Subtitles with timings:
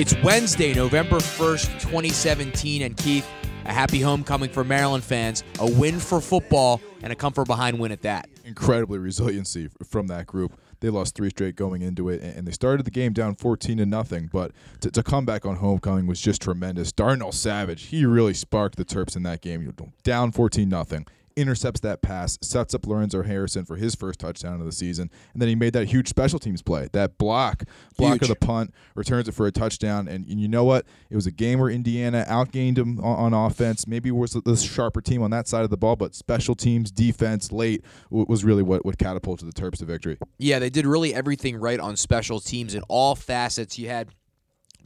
[0.00, 3.28] It's Wednesday, November 1st, 2017, and Keith,
[3.66, 7.78] a happy homecoming for Maryland fans, a win for football, and a come from behind
[7.78, 8.26] win at that.
[8.46, 10.58] Incredibly resiliency from that group.
[10.80, 13.84] They lost three straight going into it, and they started the game down 14 to
[13.84, 14.30] nothing.
[14.32, 16.92] But to, to come back on homecoming was just tremendous.
[16.92, 19.70] Darnell Savage, he really sparked the Terps in that game.
[20.02, 21.06] Down 14 nothing
[21.40, 25.40] intercepts that pass, sets up Lorenzo Harrison for his first touchdown of the season, and
[25.40, 27.64] then he made that huge special teams play, that block,
[27.96, 28.22] block huge.
[28.22, 30.86] of the punt, returns it for a touchdown, and, and, you know what?
[31.10, 33.86] It was a game where Indiana outgained him on, on offense.
[33.86, 37.52] Maybe was the sharper team on that side of the ball, but special teams, defense,
[37.52, 40.18] late was really what, what catapulted the Terps to victory.
[40.38, 43.78] Yeah, they did really everything right on special teams in all facets.
[43.78, 44.08] You had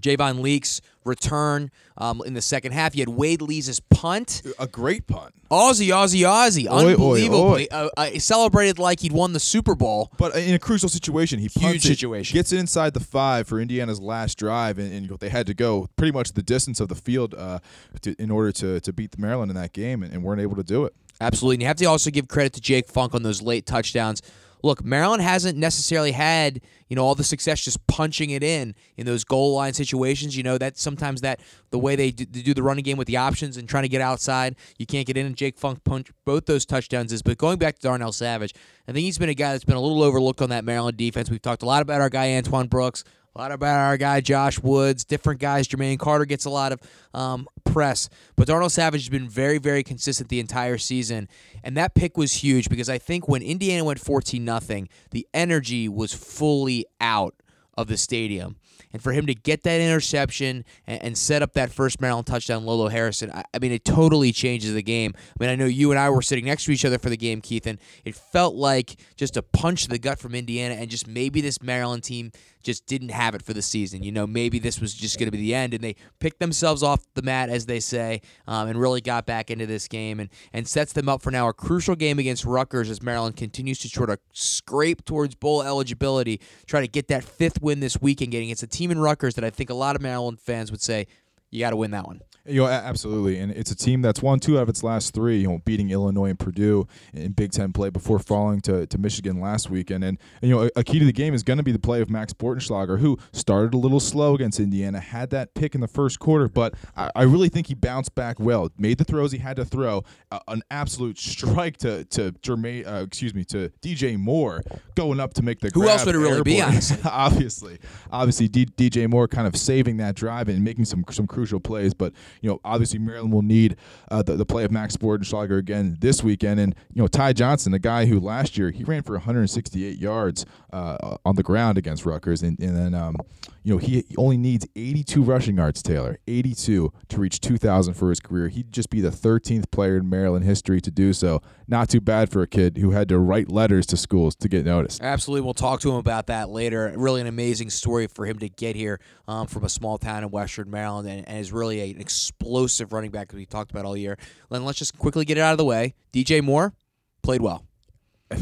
[0.00, 2.94] Javon Leake's return um, in the second half.
[2.94, 4.42] You had Wade Lees' punt.
[4.58, 5.34] A great punt.
[5.50, 6.68] Aussie, Aussie, Aussie.
[6.68, 7.70] Unbelievably.
[7.70, 10.10] Uh, uh, celebrated like he'd won the Super Bowl.
[10.16, 12.34] But in a crucial situation, he punts Huge situation.
[12.34, 15.54] It, gets it inside the five for Indiana's last drive, and, and they had to
[15.54, 17.60] go pretty much the distance of the field uh,
[18.02, 20.64] to, in order to, to beat Maryland in that game, and, and weren't able to
[20.64, 20.94] do it.
[21.20, 21.56] Absolutely.
[21.56, 24.20] And you have to also give credit to Jake Funk on those late touchdowns
[24.64, 29.06] look, Maryland hasn't necessarily had you know all the success just punching it in in
[29.06, 30.36] those goal line situations.
[30.36, 31.40] You know that sometimes that
[31.70, 33.88] the way they do, they do the running game with the options and trying to
[33.88, 35.26] get outside, you can't get in.
[35.26, 37.22] And Jake Funk punch both those touchdowns is.
[37.22, 38.54] But going back to Darnell Savage,
[38.88, 41.30] I think he's been a guy that's been a little overlooked on that Maryland defense.
[41.30, 43.04] We've talked a lot about our guy Antoine Brooks.
[43.36, 45.66] A lot about our guy Josh Woods, different guys.
[45.66, 46.80] Jermaine Carter gets a lot of
[47.12, 51.28] um, press, but Darnell Savage has been very, very consistent the entire season,
[51.64, 55.88] and that pick was huge because I think when Indiana went fourteen nothing, the energy
[55.88, 57.34] was fully out
[57.76, 58.54] of the stadium.
[58.94, 62.64] And for him to get that interception and, and set up that first Maryland touchdown,
[62.64, 65.14] Lolo Harrison, I, I, mean, it totally changes the game.
[65.16, 67.16] I mean, I know you and I were sitting next to each other for the
[67.16, 70.88] game, Keith, and it felt like just a punch to the gut from Indiana, and
[70.88, 72.30] just maybe this Maryland team
[72.64, 74.02] just didn't have it for the season.
[74.02, 76.82] You know, maybe this was just going to be the end, and they picked themselves
[76.82, 80.30] off the mat, as they say, um, and really got back into this game and,
[80.52, 83.88] and sets them up for now a crucial game against Rutgers as Maryland continues to
[83.88, 88.48] sort of scrape towards bowl eligibility, try to get that fifth win this weekend, getting
[88.48, 91.06] against a team in Rutgers that I think a lot of Maryland fans would say
[91.50, 92.20] you got to win that one.
[92.46, 95.38] You know, absolutely, and it's a team that's won two out of its last three.
[95.38, 99.40] You know, beating Illinois and Purdue in Big Ten play before falling to, to Michigan
[99.40, 100.04] last weekend.
[100.04, 101.78] And, and you know, a, a, key to the game is going to be the
[101.78, 105.80] play of Max Bortenschlager, who started a little slow against Indiana, had that pick in
[105.80, 108.70] the first quarter, but I, I really think he bounced back well.
[108.76, 110.04] Made the throws he had to throw.
[110.30, 114.62] Uh, an absolute strike to to Jermaine, uh, excuse me, to DJ Moore
[114.94, 115.70] going up to make the.
[115.70, 115.84] Grab.
[115.84, 116.44] Who else would it really airborne.
[116.44, 116.60] be?
[116.60, 117.78] Honestly, obviously,
[118.10, 121.94] obviously, D- DJ Moore kind of saving that drive and making some some crucial plays,
[121.94, 123.76] but you know, obviously Maryland will need
[124.10, 126.60] uh, the, the play of Max Bortenschlager again this weekend.
[126.60, 130.46] And, you know, Ty Johnson, a guy who last year he ran for 168 yards
[130.72, 132.42] uh, on the ground against Rutgers.
[132.42, 133.16] And, and then, um,
[133.64, 138.20] you know, he only needs 82 rushing yards, Taylor, 82 to reach 2,000 for his
[138.20, 138.48] career.
[138.48, 141.40] He'd just be the 13th player in Maryland history to do so.
[141.66, 144.66] Not too bad for a kid who had to write letters to schools to get
[144.66, 145.02] noticed.
[145.02, 145.44] Absolutely.
[145.44, 146.92] We'll talk to him about that later.
[146.94, 150.30] Really an amazing story for him to get here um, from a small town in
[150.30, 153.96] Western Maryland and, and is really an explosive running back that we talked about all
[153.96, 154.16] year.
[154.50, 155.94] Then let's just quickly get it out of the way.
[156.12, 156.74] DJ Moore
[157.22, 157.64] played well.
[158.30, 158.36] a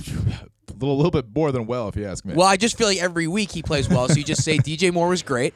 [0.78, 2.34] little, little bit more than well, if you ask me.
[2.34, 4.09] Well, I just feel like every week he plays well.
[4.09, 5.54] So you just say DJ Moore was great.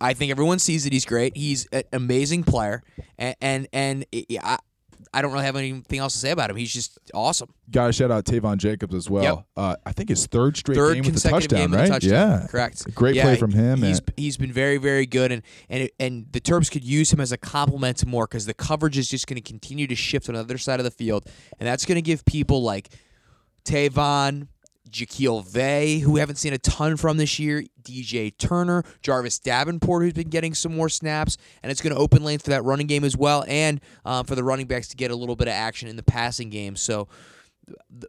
[0.00, 1.36] I think everyone sees that he's great.
[1.36, 2.82] He's an amazing player,
[3.16, 4.06] and and, and
[4.42, 4.58] I,
[5.14, 6.56] I don't really have anything else to say about him.
[6.56, 7.48] He's just awesome.
[7.70, 9.22] Got to shout out Taivon Jacobs as well.
[9.22, 9.46] Yep.
[9.56, 11.88] Uh, I think his third straight third game with a touchdown, right?
[11.88, 12.40] touchdown.
[12.40, 12.92] Yeah, correct.
[12.94, 13.80] Great yeah, play from him.
[13.80, 17.30] He's he's been very very good, and and and the Terps could use him as
[17.30, 20.34] a complement to more because the coverage is just going to continue to shift on
[20.34, 21.26] the other side of the field,
[21.60, 22.90] and that's going to give people like
[23.64, 24.48] Tayvon,
[24.90, 30.02] Jacquille Veii, who we haven't seen a ton from this year, DJ Turner, Jahrvis Davenport,
[30.02, 32.86] who's been getting some more snaps, and it's going to open lanes for that running
[32.86, 35.54] game as well, and um, for the running backs to get a little bit of
[35.54, 36.76] action in the passing game.
[36.76, 37.08] So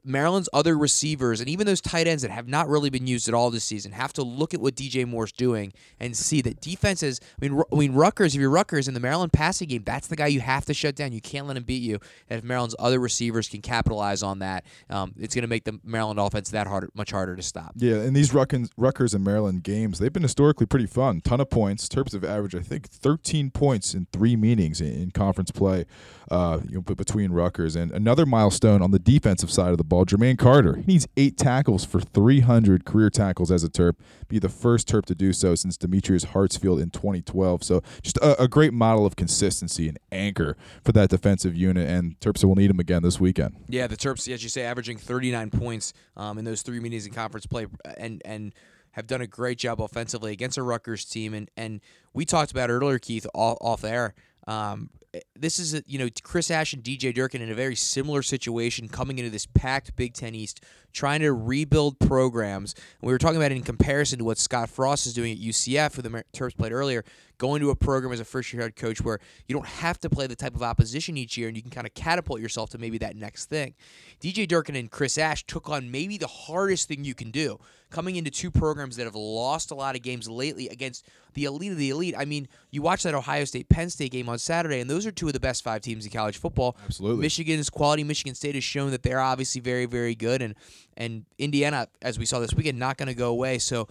[0.03, 3.33] Maryland's other receivers and even those tight ends that have not really been used at
[3.33, 7.19] all this season have to look at what DJ Moore's doing and see that defenses.
[7.41, 8.35] I mean, I mean Rutgers.
[8.35, 10.95] If you're Rutgers in the Maryland passing game, that's the guy you have to shut
[10.95, 11.11] down.
[11.11, 11.99] You can't let him beat you.
[12.29, 15.79] And if Maryland's other receivers can capitalize on that, um, it's going to make the
[15.83, 17.73] Maryland offense that hard, much harder to stop.
[17.75, 21.21] Yeah, and these Rutgers, Rutgers and Maryland games, they've been historically pretty fun.
[21.21, 21.87] Ton of points.
[21.87, 25.85] Terps have averaged, I think, 13 points in three meetings in, in conference play,
[26.29, 29.83] uh, you know, between Rutgers and another milestone on the defensive defensive side of the
[29.83, 30.05] ball.
[30.05, 33.93] Jermaine Carter, he needs eight tackles for 300 career tackles as a Terp.
[34.27, 37.63] Be the first Terp to do so since Demetrius Hartsfield in 2012.
[37.63, 41.87] So just a, a great model of consistency and anchor for that defensive unit.
[41.89, 43.55] And Terps will need him again this weekend.
[43.67, 47.13] Yeah, the Terps, as you say, averaging 39 points um, in those three meetings in
[47.13, 48.53] conference play, and and
[48.91, 51.33] have done a great job offensively against a Rutgers team.
[51.33, 51.81] And and
[52.13, 54.13] we talked about earlier, Keith, off, off air.
[54.47, 54.89] Um,
[55.35, 58.87] this is a, you know Chris Ash and DJ Durkin in a very similar situation
[58.87, 60.61] coming into this packed Big Ten East,
[60.95, 62.73] trying to rebuild programs.
[62.73, 65.37] And we were talking about it in comparison to what Scott Frost is doing at
[65.37, 67.03] UCF, who the Terps played earlier,
[67.37, 70.09] going to a program as a first year head coach where you don't have to
[70.09, 72.77] play the type of opposition each year and you can kind of catapult yourself to
[72.77, 73.73] maybe that next thing.
[74.21, 77.59] DJ Durkin and Chris Ash took on maybe the hardest thing you can do,
[77.89, 81.71] coming into two programs that have lost a lot of games lately against the elite
[81.71, 82.15] of the elite.
[82.17, 85.11] I mean, you watch that Ohio State Penn State game on Saturday, and those are
[85.11, 86.77] two of the best five teams in college football.
[86.85, 87.21] Absolutely.
[87.21, 88.03] Michigan's quality.
[88.03, 90.55] Michigan State has shown that they're obviously very, very good, and
[90.97, 93.59] and Indiana, as we saw this weekend, not going to go away.
[93.59, 93.87] So.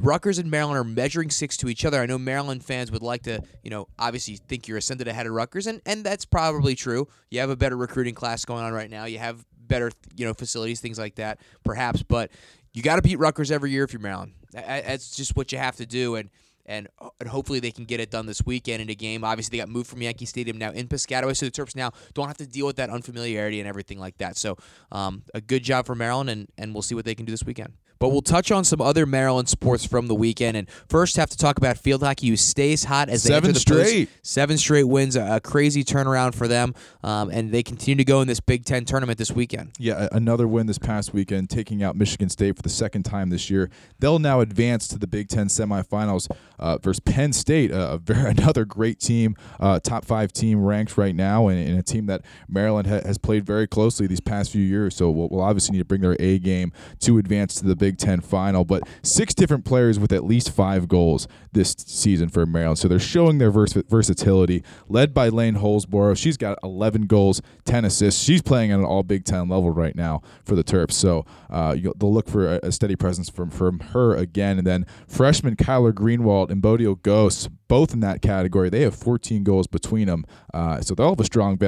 [0.00, 2.00] Rutgers and Maryland are measuring six to each other.
[2.00, 5.32] I know Maryland fans would like to, you know, obviously think you're ascended ahead of
[5.32, 7.08] Rutgers, and, and that's probably true.
[7.30, 9.04] You have a better recruiting class going on right now.
[9.04, 12.02] You have better, you know, facilities, things like that, perhaps.
[12.02, 12.30] But
[12.72, 14.32] you got to beat Rutgers every year if you're Maryland.
[14.52, 16.30] That's just what you have to do, and
[16.68, 16.86] and
[17.18, 19.24] and hopefully they can get it done this weekend in a game.
[19.24, 22.28] Obviously, they got moved from Yankee Stadium now in Piscataway, so the Terps now don't
[22.28, 24.36] have to deal with that unfamiliarity and everything like that.
[24.36, 24.56] So,
[24.92, 27.44] um, a good job for Maryland, and and we'll see what they can do this
[27.44, 27.72] weekend.
[27.98, 31.36] But we'll touch on some other Maryland sports from the weekend, and first have to
[31.36, 34.26] talk about field hockey, who stays hot as they seven enter the straight, post.
[34.26, 38.28] seven straight wins, a, crazy turnaround for them, um, and they continue to go in
[38.28, 39.72] this Big Ten tournament this weekend.
[39.78, 43.50] Yeah, another win this past weekend, taking out Michigan State for the second time this
[43.50, 43.70] year.
[43.98, 49.00] They'll now advance to the Big Ten semifinals uh, versus Penn State, uh, another great
[49.00, 53.00] team, uh, top five team ranked right now, and, and a team that Maryland ha-
[53.04, 54.94] has played very closely these past few years.
[54.94, 57.87] So we'll, we'll obviously need to bring their A game to advance to the Big
[57.96, 62.78] Ten final but six different players with at least five goals this season for Maryland.
[62.78, 66.16] So they're showing their vers- versatility, led by Lein Holsboer.
[66.16, 68.22] She's got 11 goals, 10 assists.
[68.22, 70.92] She's playing at an all Big Ten level right now for the Terps.
[70.92, 74.58] So uh, they'll look for a, a, steady presence from, from her again.
[74.58, 78.70] And then freshman Kyler Greenwalt and Bodio Ghosts, both in that category.
[78.70, 80.24] They have 14 goals between them.
[80.52, 81.58] Uh, so they'll have a strong,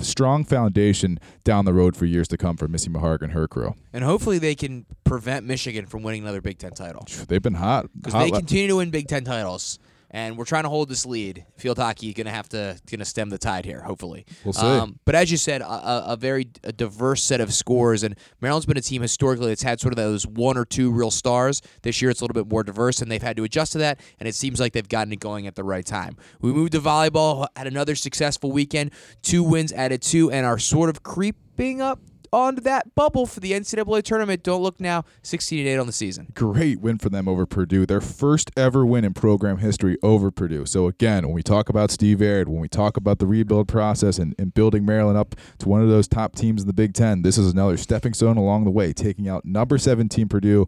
[0.00, 3.74] strong foundation down the road for years to come for Missy Meharg and her crew.
[3.92, 7.06] And hopefully they can prevent Michigan from winning another Big Ten title.
[7.28, 7.86] They've been hot.
[7.96, 9.78] Because they continue to win Big Ten titles.
[10.14, 11.44] And we're trying to hold this lead.
[11.56, 14.24] Field hockey going to have to going to stem the tide here, hopefully.
[14.44, 14.64] We'll see.
[14.64, 18.64] Um, but as you said, a, a very a diverse set of scores, and Maryland's
[18.64, 21.62] been a team historically that's had sort of those one or two real stars.
[21.82, 23.98] This year, it's a little bit more diverse, and they've had to adjust to that.
[24.20, 26.16] And it seems like they've gotten it going at the right time.
[26.40, 30.90] We moved to volleyball, had another successful weekend, two wins added two, and are sort
[30.90, 31.98] of creeping up
[32.34, 34.42] on that bubble for the NCAA tournament.
[34.42, 36.26] Don't look now, 16 8 on the season.
[36.34, 37.86] Great win for them over Purdue.
[37.86, 40.66] Their first ever win in program history over Purdue.
[40.66, 44.18] So, again, when we talk about Steve Aird, when we talk about the rebuild process
[44.18, 47.22] and, and building Maryland up to one of those top teams in the Big Ten,
[47.22, 50.66] this is another stepping stone along the way, taking out number 17 Purdue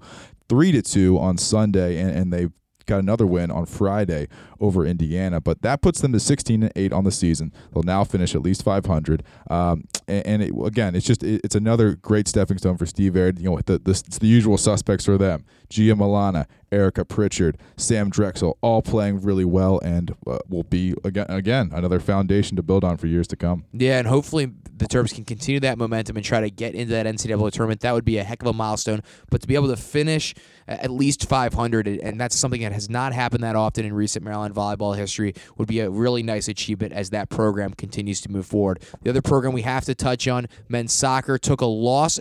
[0.48, 2.52] 3 to 2 on Sunday, and, and they've
[2.86, 4.28] got another win on Friday
[4.60, 7.52] over Indiana, but that puts them to 16 and 8 on the season.
[7.72, 9.22] They'll now finish at least 500.
[9.50, 13.16] Um, and, and it, again, it's just it, it's another great stepping stone for Steve
[13.16, 13.38] Aird.
[13.38, 18.54] You know, the, the, the usual suspects for them: Gia Milana, Erica Pritchard, Sam Drechsel,
[18.60, 22.96] all playing really well, and uh, will be again again another foundation to build on
[22.96, 23.64] for years to come.
[23.72, 27.06] Yeah, and hopefully the Terps can continue that momentum and try to get into that
[27.06, 27.80] NCAA tournament.
[27.80, 29.02] That would be a heck of a milestone.
[29.30, 30.34] But to be able to finish
[30.68, 34.54] at least 500, and that's something that has not happened that often in recent Maryland
[34.54, 38.82] volleyball history, would be a really nice achievement as that program continues to move forward.
[39.02, 42.20] The other program we have to touch on, men's soccer, took a loss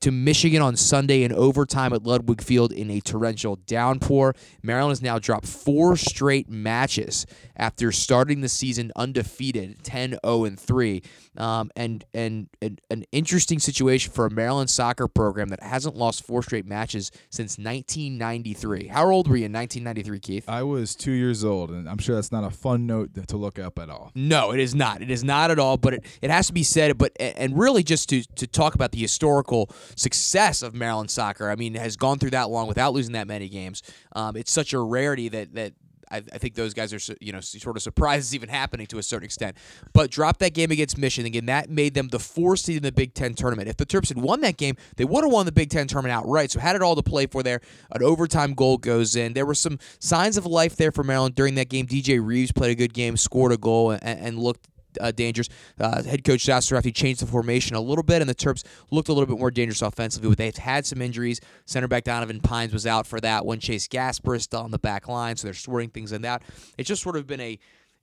[0.00, 4.34] to Michigan on Sunday in overtime at Ludwig Field in a torrential downpour.
[4.62, 7.26] Maryland has now dropped four straight matches
[7.56, 11.02] after starting the season undefeated, 10 0 3.
[11.36, 16.24] Um, and, and, and an interesting situation for a Maryland soccer program that hasn't lost
[16.24, 18.88] four straight matches since 1993.
[18.88, 20.48] How old were you in 1993, Keith?
[20.48, 23.58] I was two years old, and I'm sure that's not a fun note to look
[23.58, 24.10] up at all.
[24.14, 25.02] No, it is not.
[25.02, 26.98] It is not at all, but it, it has to be said.
[26.98, 31.56] But And really, just to, to talk about the historical success of Maryland soccer, I
[31.56, 33.82] mean, has gone through that long without losing that many games.
[34.12, 35.72] Um, it's such a rarity that, that
[36.10, 38.98] I, I, think those guys are you know sort of surprised it's even happening to
[38.98, 39.56] a certain extent.
[39.92, 41.46] But drop that game against Michigan again.
[41.46, 43.68] That made them the four seed in the Big Ten tournament.
[43.68, 46.12] If the Terps had won that game, they would have won the Big Ten tournament
[46.12, 46.50] outright.
[46.50, 47.60] So had it all to play for there.
[47.92, 49.32] An overtime goal goes in.
[49.32, 51.86] There were some signs of life there for Maryland during that game.
[51.86, 54.68] DJ Reeves played a good game, scored a goal, and, and looked
[55.00, 55.48] uh, dangerous.
[55.78, 59.08] Uh, head coach Sasho Cirovski changed the formation a little bit, and the Terps looked
[59.08, 60.28] a little bit more dangerous offensively.
[60.30, 61.40] But they've had some injuries.
[61.66, 63.60] Center back Donovan Pines was out for that one.
[63.60, 66.42] Chase Gasper is still on the back line, so they're sorting things in that.
[66.76, 67.58] It's just sort of been a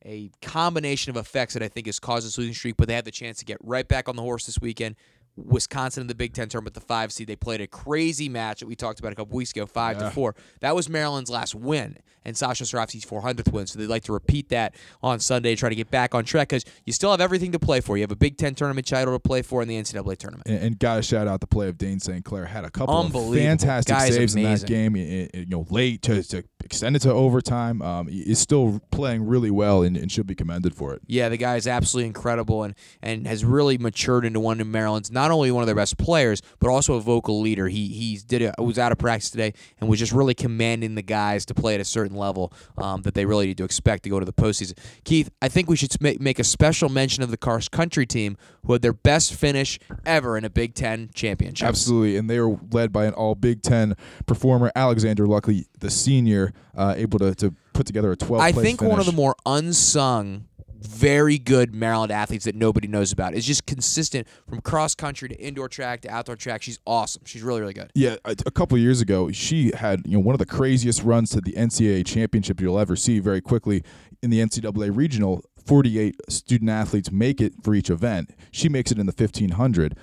[0.05, 3.05] a combination of effects that I think has caused this losing streak, but they have
[3.05, 4.95] the chance to get right back on the horse this weekend.
[5.37, 7.27] Wisconsin in the Big Ten tournament, the five seed.
[7.27, 10.03] They played a crazy match that we talked about a couple weeks ago, five Yeah.
[10.05, 10.35] to four.
[10.61, 13.67] That was Maryland's last win and Sasho Cirovski's 400th win.
[13.67, 14.73] So they'd like to repeat that
[15.03, 17.81] on Sunday, try to get back on track because you still have everything to play
[17.81, 17.97] for.
[17.97, 20.47] You have a Big Ten tournament title to play for in the NCAA tournament.
[20.47, 22.23] And, and got to shout out the play of Dayne St.
[22.25, 22.45] Clair.
[22.45, 24.95] Had a couple of fantastic Guy is saves in that game.
[24.95, 27.81] you know, late to, to extend it to overtime.
[27.81, 31.01] Um, is still playing really well and, and should be commended for it.
[31.05, 32.73] Yeah, the guy is absolutely incredible and,
[33.03, 36.41] and has really matured into one of Maryland's not only one of their best players,
[36.59, 37.67] but also a vocal leader.
[37.67, 41.01] He he did a, was out of practice today and was just really commanding the
[41.01, 44.09] guys to play at a certain level um, that they really need to expect to
[44.09, 44.77] go to the postseason.
[45.03, 48.73] Keith, I think we should make a special mention of the cross country team who
[48.73, 51.67] had their best finish ever in a Big Ten championship.
[51.67, 56.53] Absolutely, and they were led by an All Big Ten performer, Alexandra Lucki, the senior,
[56.75, 58.41] uh, able to, to put together a 12.
[58.41, 60.45] I think one of the more unsung,
[60.85, 65.35] very good Maryland athletes that nobody knows about It's just consistent from cross country to
[65.35, 66.61] indoor track to outdoor track.
[66.61, 67.23] She's awesome.
[67.25, 67.91] She's really, really good.
[67.95, 71.31] Yeah, a, a couple years ago, she had you know one of the craziest runs
[71.31, 73.19] to the NCAA championship you'll ever see.
[73.19, 73.83] Very quickly
[74.21, 78.31] in the NCAA regional, 48 student athletes make it for each event.
[78.51, 79.97] She makes it in the 1500.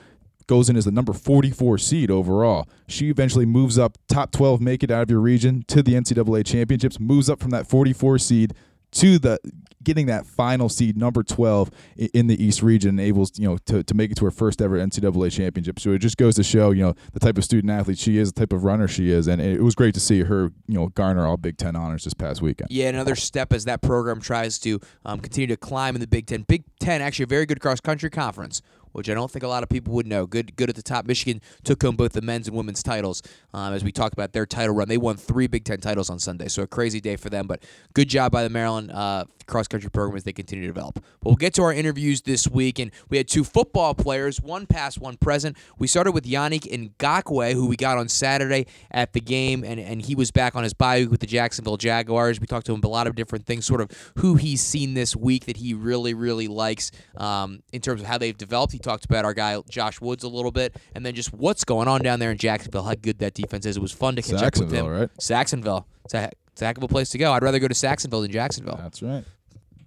[0.49, 2.69] Goes in as the number 44 seed overall.
[2.89, 6.45] She eventually moves up, top 12 make it out of your region to the NCAA
[6.45, 6.99] championships.
[6.99, 8.53] Moves up from that 44 seed
[8.93, 9.39] to the
[9.83, 11.71] getting that final seed number 12
[12.15, 14.79] in the east region enables you know to, to make it to her first ever
[14.79, 15.81] ncaa championship.
[15.81, 18.33] So it just goes to show you know the type of student athlete she is
[18.33, 19.27] the type of runner she is.
[19.27, 22.15] And it was great to see her you know garner all big ten honors this
[22.15, 22.71] past weekend.
[22.71, 26.27] Yeah, another step as that program tries to um, continue to climb in the Big
[26.27, 26.43] Ten.
[26.43, 29.63] Big Ten, actually, a very good cross country conference, which I don't think a lot
[29.63, 30.27] of people would know.
[30.27, 31.07] Good, good at the top.
[31.07, 33.23] Michigan took home both the men's and women's titles.
[33.53, 36.19] Um, as we talked about their title run, they won three Big Ten titles on
[36.19, 37.47] Sunday, so a crazy day for them.
[37.47, 40.95] But good job by the Maryland uh, cross country program as they continue to develop.
[40.95, 44.67] But we'll get to our interviews this week, and we had two football players, one
[44.67, 45.57] past, one present.
[45.79, 46.67] We started with Yannick
[46.99, 50.63] Ngakoue, who we got on Saturday at the game, and, and he was back on
[50.63, 52.41] his bye week with the Jacksonville Jaguars.
[52.41, 54.95] We talked to him about a lot of different things, sort of who he's seen
[54.95, 58.73] this week that he really, really likes um, in terms of how they've developed.
[58.73, 61.89] He talked about our guy Josh Woods a little bit, and then just what's going
[61.89, 63.77] on down there in Jacksonville, how good that defense is.
[63.77, 64.87] It was fun to catch up with him.
[64.87, 65.11] right?
[65.19, 65.85] Saxonville.
[66.05, 67.33] It's a, it's a heck of a place to go.
[67.33, 69.25] I'd rather go to Saxonville than Jacksonville that's right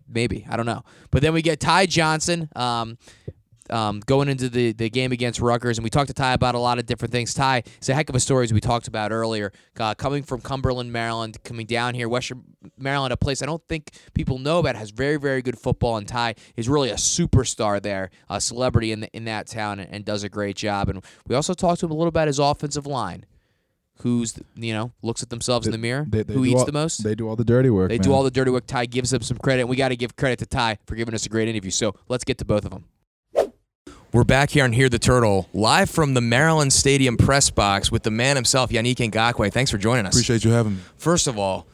[0.08, 0.84] maybe I don't know.
[1.12, 2.98] But then we get Ty Johnson um,
[3.70, 6.60] um, going into the, the game against Rutgers, and we talked to Ty about a
[6.60, 7.34] lot of different things.
[7.34, 9.52] Ty is a heck of a story as we talked about earlier.
[9.80, 12.44] Uh, coming from Cumberland, Maryland, coming down here, Western
[12.78, 16.08] Maryland, a place I don't think people know about, has very very good football, and
[16.08, 20.06] Ty is really a superstar there, a celebrity in the, in that town, and, and
[20.06, 20.90] does a great job.
[20.90, 23.26] And we also talked to him a little about his offensive line.
[24.02, 26.06] Who's you know looks at themselves in the mirror?
[26.08, 27.04] They- they Who eats all- the most?
[27.04, 28.68] they do all the dirty work They do all the dirty work.
[28.68, 31.14] Ty gives them some credit, and we got to give credit to Ty for giving
[31.16, 31.72] us a great interview.
[31.72, 32.86] So let's get to both of them.
[34.14, 38.04] We're back here on Hear the Turtle, live from the Maryland Stadium press box with
[38.04, 39.52] the man himself, Yannick Ngakoue.
[39.52, 40.14] Thanks for joining us.
[40.14, 40.82] Appreciate you having me.
[40.98, 41.68] First of all,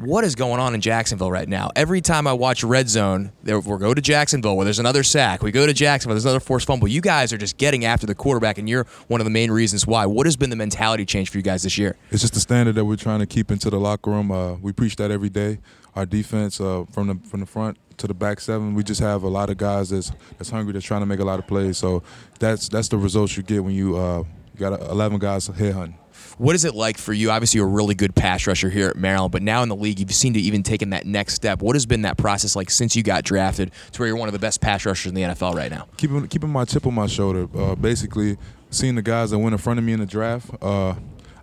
[0.00, 1.70] what is going on in Jacksonville right now?
[1.76, 5.42] Every time I watch Red Zone, we go to Jacksonville where there's another sack.
[5.42, 6.88] We go to Jacksonville, there's another forced fumble.
[6.88, 9.86] You guys are just getting after the quarterback, and you're one of the main reasons
[9.86, 10.06] why.
[10.06, 11.96] What has been the mentality change for you guys this year?
[12.10, 14.30] It's just the standard that we're trying to keep into the locker room.
[14.30, 15.58] Uh, we preach that every day.
[15.94, 19.22] Our defense, uh, from the from the front to the back seven, we just have
[19.24, 21.78] a lot of guys that's that's hungry, that's trying to make a lot of plays.
[21.78, 22.02] So
[22.38, 24.24] that's that's the results you get when you uh,
[24.56, 25.94] got 11 guys headhunting.
[26.38, 27.30] What is it like for you?
[27.30, 29.98] Obviously, you're a really good pass rusher here at Maryland, but now in the league,
[29.98, 31.62] you've seemed to even taken that next step.
[31.62, 34.32] What has been that process like since you got drafted to where you're one of
[34.32, 35.86] the best pass rushers in the NFL right now?
[35.96, 37.46] keeping keeping my chip on my shoulder.
[37.54, 38.36] Uh, basically,
[38.70, 40.94] seeing the guys that went in front of me in the draft, uh,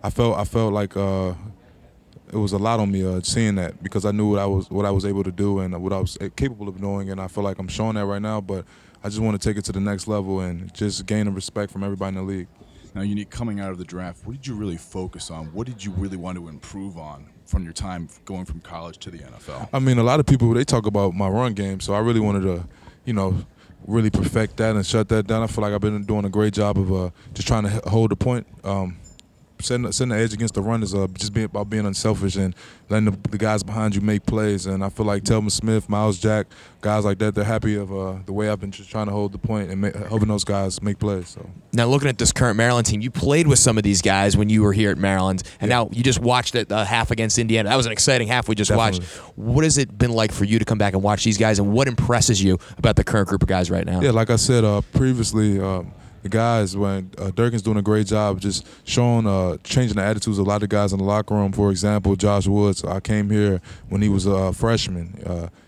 [0.04, 1.34] I felt I felt like uh,
[2.32, 4.70] it was a lot on me uh, seeing that because I knew what I was
[4.70, 7.28] what I was able to do and what I was capable of doing, and I
[7.28, 8.42] feel like I'm showing that right now.
[8.42, 8.66] But
[9.04, 11.72] I just want to take it to the next level and just gain the respect
[11.72, 12.48] from everybody in the league.
[12.98, 15.54] Now, unique coming out of the draft, what did you really focus on?
[15.54, 19.12] What did you really want to improve on from your time going from college to
[19.12, 19.70] the NFL?
[19.72, 22.20] I mean, a lot of people they talk about my run game, so I really
[22.20, 22.68] wanted to,
[23.06, 23.38] you know,
[23.86, 25.44] really perfect that and shut that down.
[25.44, 28.10] I feel like I've been doing a great job of uh, just trying to hold
[28.10, 28.48] the point.
[28.64, 28.98] Um,
[29.62, 32.56] setting setting the edge against the run is uh, just being about being unselfish and
[32.90, 34.66] letting the, the guys behind you make plays.
[34.66, 36.48] And I feel like Telvin Smith, Myles Jack,
[36.82, 39.32] guys like that, they're happy of uh, the way I've been just trying to hold
[39.32, 41.30] the point and ma- helping those guys make plays.
[41.30, 44.38] So Now, looking at this current Maryland team, you played with some of these guys
[44.38, 47.38] when you were here at Maryland, and now you just watched it uh, half against
[47.38, 47.70] Indiana.
[47.70, 49.00] That was an exciting half we just Definitely.
[49.00, 49.12] watched.
[49.38, 51.72] What has it been like for you to come back and watch these guys, and
[51.74, 54.02] what impresses you about the current group of guys right now?
[54.02, 55.92] Yeah, like I said uh, previously, um,
[56.24, 60.40] the guys when uh, Durkin's doing a great job just showing, uh, changing the attitudes
[60.40, 61.52] of a lot of guys in the locker room.
[61.52, 62.84] For example, Josh Woods.
[62.84, 65.22] I came here when he was a freshman.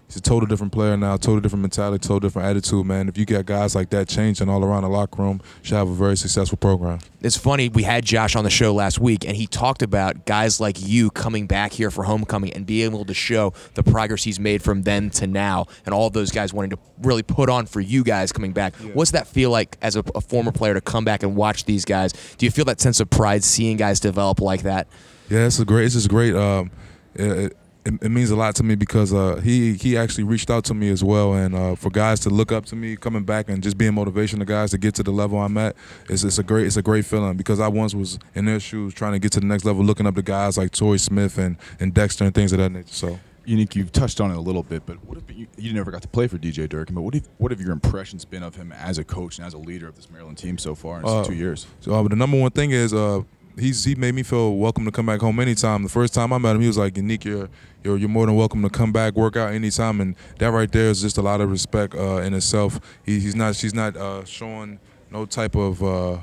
[0.10, 2.84] He's a total different player now, total different mentality, total different attitude.
[2.84, 5.78] Man, if you get guys like that changing all around the locker room, you should
[5.78, 6.98] have a very successful program.
[7.22, 10.60] It's funny, we had Josh on the show last week, and he talked about guys
[10.60, 14.40] like you coming back here for homecoming and being able to show the progress he's
[14.40, 17.80] made from then to now, and all those guys wanting to really put on for
[17.80, 18.76] you guys coming back.
[18.78, 21.86] What's that feel like as a, a former player to come back and watch these
[21.86, 22.14] guys?
[22.38, 24.88] Do you feel that sense of pride seeing guys develop like that?
[25.30, 25.86] Yeah, it's a great.
[25.86, 26.36] It's just great.
[26.36, 26.72] Um,
[27.14, 27.56] it,
[27.90, 30.74] it, it means a lot to me because uh, he he actually reached out to
[30.74, 33.64] me as well, and uh, for guys to look up to me, coming back and
[33.64, 35.76] just being motivation to guys to get to the level I'm at,
[36.10, 38.94] it's, it's a great it's a great feeling because I once was in their shoes
[38.94, 41.58] trying to get to the next level, looking up to guys like Torrey Smith and,
[41.80, 42.94] and Dexter and things of that nature.
[42.94, 43.20] So.
[43.46, 46.04] Unique, you've touched on it a little bit, but what have you, you never got
[46.04, 48.72] to play for DJ Durkin, but what have, what have your impressions been of him
[48.72, 51.24] as a coach and as a leader of this Maryland team so far in Uh,
[51.24, 51.66] two years?
[51.80, 53.24] So uh, but the number one thing is uh,
[53.60, 55.84] he's he made me feel welcome to come back home anytime.
[55.84, 57.50] The first time I met him, he was like, "Unique, you're
[57.84, 60.90] you're, you're more than welcome to come back, work out anytime." And that right there
[60.90, 62.80] is just a lot of respect uh, in itself.
[63.04, 64.80] He, he's not she's not uh, showing
[65.12, 65.84] no type of.
[65.84, 66.18] Uh,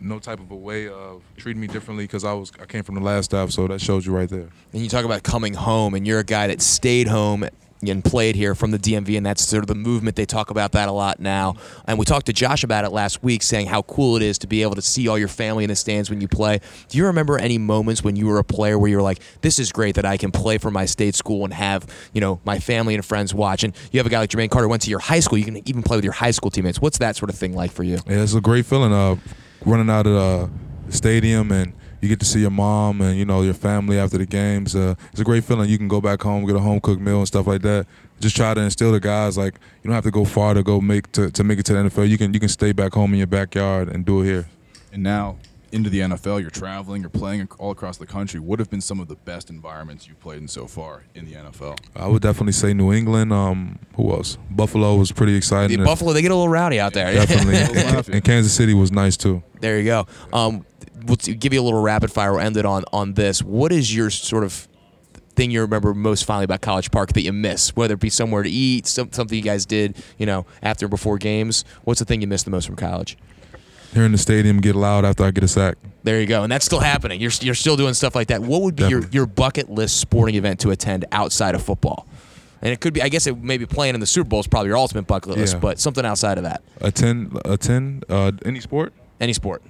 [0.00, 2.96] no type of a way of treating me differently because I was I came from
[2.96, 4.50] the last stop, so that shows you right there.
[4.72, 7.48] And you talk about coming home, and you're a guy that stayed home
[7.82, 10.16] and played here from the DMV, and that's sort of the movement.
[10.16, 11.54] They talk about that a lot now.
[11.86, 14.46] And we talked to Josh about it last week, saying how cool it is to
[14.46, 16.60] be able to see all your family in the stands when you play.
[16.88, 19.58] Do you remember any moments when you were a player where you were like, "This
[19.58, 22.58] is great that I can play for my state school and have you know my
[22.58, 23.64] family and friends watch"?
[23.64, 25.38] And you have a guy like Jermaine Carter went to your high school.
[25.38, 26.80] You can even play with your high school teammates.
[26.80, 27.98] What's that sort of thing like for you?
[28.08, 28.92] Yeah, it's a great feeling.
[28.92, 29.16] Uh,
[29.64, 30.50] running out of
[30.86, 31.72] the stadium and
[32.04, 34.76] you get to see your mom and you know your family after the games.
[34.76, 35.70] Uh, it's a great feeling.
[35.70, 37.86] You can go back home, get a home cooked meal and stuff like that.
[38.20, 40.82] Just try to instill the guys like you don't have to go far to go
[40.82, 42.06] make to, to make it to the NFL.
[42.06, 44.46] You can you can stay back home in your backyard and do it here.
[44.92, 45.38] And now
[45.74, 48.38] into the NFL, you're traveling, you're playing all across the country.
[48.38, 51.32] What have been some of the best environments you've played in so far in the
[51.32, 51.76] NFL?
[51.96, 53.32] I would definitely say New England.
[53.32, 54.38] Um, who else?
[54.50, 55.80] Buffalo was pretty exciting.
[55.80, 57.12] The Buffalo, they get a little rowdy out there.
[57.12, 57.54] Definitely.
[57.74, 59.42] And, and Kansas City was nice too.
[59.60, 60.06] There you go.
[60.32, 60.64] Um,
[61.06, 62.32] we'll give you a little rapid fire.
[62.32, 63.42] We'll end it on on this.
[63.42, 64.68] What is your sort of
[65.36, 67.74] thing you remember most fondly about College Park that you miss?
[67.76, 70.90] Whether it be somewhere to eat, some, something you guys did, you know, after and
[70.90, 71.64] before games.
[71.84, 73.16] What's the thing you miss the most from college?
[73.92, 75.76] Here in the stadium, get loud after I get a sack.
[76.02, 77.20] There you go, and that's still happening.
[77.20, 78.42] You're you're still doing stuff like that.
[78.42, 82.06] What would be your, your bucket list sporting event to attend outside of football?
[82.60, 84.68] And it could be, I guess, it maybe playing in the Super Bowl is probably
[84.68, 85.60] your ultimate bucket list, Yeah.
[85.60, 88.92] but something outside of that, Attend attend uh, any sport.
[89.20, 89.62] any sport.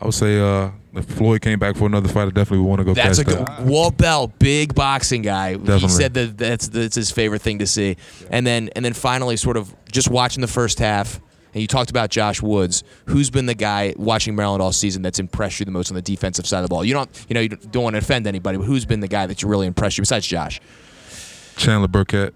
[0.00, 2.78] I would say uh, if Floyd came back for another fight, I definitely would want
[2.80, 3.62] to go That's a good that.
[3.62, 5.56] Walt Bell, big boxing guy.
[5.56, 7.96] He said that that's that's his favorite thing to see.
[8.30, 11.20] And then and then finally, sort of just watching the first half.
[11.52, 12.84] And you talked about Josh Woods.
[13.06, 16.02] Who's been the guy watching Maryland all season that's impressed you the most on the
[16.02, 16.84] defensive side of the ball?
[16.84, 19.26] You don't, you know, you don't want to offend anybody, but who's been the guy
[19.26, 20.60] that you really impressed you besides Josh?
[21.56, 22.34] Chandler Burkett.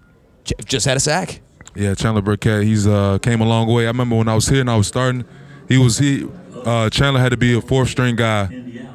[0.65, 1.39] Just had a sack.
[1.75, 2.63] Yeah, Chandler Burkett.
[2.63, 3.85] He's uh, came a long way.
[3.85, 5.23] I remember when I was here and I was starting,
[5.69, 6.27] he was he.
[6.65, 8.45] Uh, Chandler had to be a fourth string guy,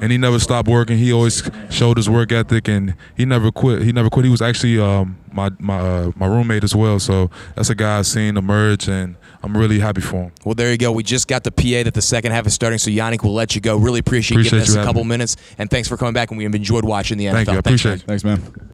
[0.01, 0.97] and he never stopped working.
[0.97, 3.81] He always showed his work ethic, and he never quit.
[3.83, 4.25] He never quit.
[4.25, 6.99] He was actually um, my my uh, my roommate as well.
[6.99, 10.31] So that's a guy I've seen emerge, and I'm really happy for him.
[10.43, 10.91] Well, there you go.
[10.91, 13.55] We just got the PA that the second half is starting, so Yannick will let
[13.55, 13.77] you go.
[13.77, 15.09] Really appreciate, Appreciate giving us you a couple me.
[15.09, 16.29] minutes, and thanks for coming back.
[16.31, 17.33] And we've enjoyed watching the NFL.
[17.33, 17.53] Thank you.
[17.53, 17.97] I Thanks, appreciate man.
[17.99, 18.21] it.
[18.21, 18.73] Thanks, man.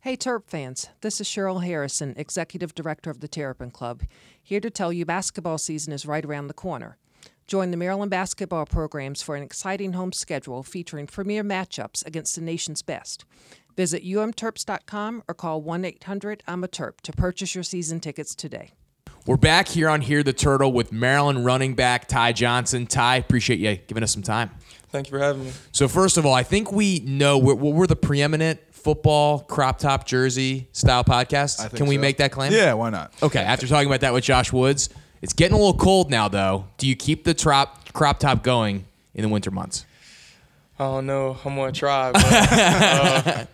[0.00, 4.02] Hey, Terp fans, this is Cheryl Harrison, Executive Director of the Terrapin Club,
[4.42, 6.98] here to tell you basketball season is right around the corner.
[7.46, 12.40] Join the Maryland basketball programs for an exciting home schedule featuring premier matchups against the
[12.40, 13.24] nation's best.
[13.76, 18.72] Visit umterps.com or call 1 800 I'm a Terp to purchase your season tickets today.
[19.26, 22.86] We're back here on Hear the Turtle with Maryland running back Ty Johnson.
[22.86, 24.50] Ty, appreciate you giving us some time.
[24.88, 25.52] Thank you for having me.
[25.72, 30.06] So first of all, I think we know we're, we're the preeminent football crop top
[30.06, 31.74] jersey style podcast.
[31.74, 32.52] Can we make that claim?
[32.52, 33.12] Yeah, why not?
[33.22, 33.40] Okay.
[33.40, 34.90] After talking about that with Josh Woods,
[35.24, 36.66] it's getting a little cold now, though.
[36.76, 38.84] Do you keep the trop, crop top going
[39.14, 39.86] in the winter months?
[40.78, 41.38] I don't know.
[41.44, 43.44] I'm gonna try, but uh,